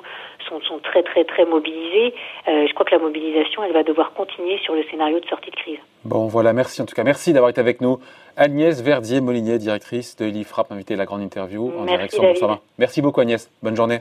sont, 0.49 0.61
sont 0.61 0.79
très 0.79 1.03
très 1.03 1.25
très 1.25 1.45
mobilisés. 1.45 2.15
Euh, 2.47 2.67
je 2.69 2.75
crois 2.75 2.87
que 2.87 2.95
la 2.95 3.01
mobilisation, 3.01 3.65
elle 3.65 3.73
va 3.73 3.83
devoir 3.83 4.13
continuer 4.13 4.59
sur 4.59 4.75
le 4.75 4.85
scénario 4.85 5.19
de 5.19 5.27
sortie 5.27 5.51
de 5.51 5.57
crise. 5.57 5.79
Bon, 6.05 6.29
voilà, 6.29 6.53
merci 6.53 6.81
en 6.81 6.87
tout 6.87 6.95
cas. 6.95 7.03
Merci 7.03 7.33
d'avoir 7.33 7.51
été 7.51 7.61
avec 7.61 7.81
nous. 7.81 7.99
Agnès 8.37 8.81
Verdier-Molinier, 8.81 9.59
directrice 9.59 10.17
de 10.17 10.27
l'IFRAP, 10.27 10.71
invitée 10.71 10.95
à 10.95 10.99
la 10.99 11.05
grande 11.05 11.23
interview 11.23 11.67
en 11.77 11.83
merci 11.83 12.17
direction 12.17 12.49
de 12.49 12.55
Merci 12.79 13.03
beaucoup 13.03 13.21
Agnès. 13.21 13.51
Bonne 13.63 13.77
journée. 13.77 13.99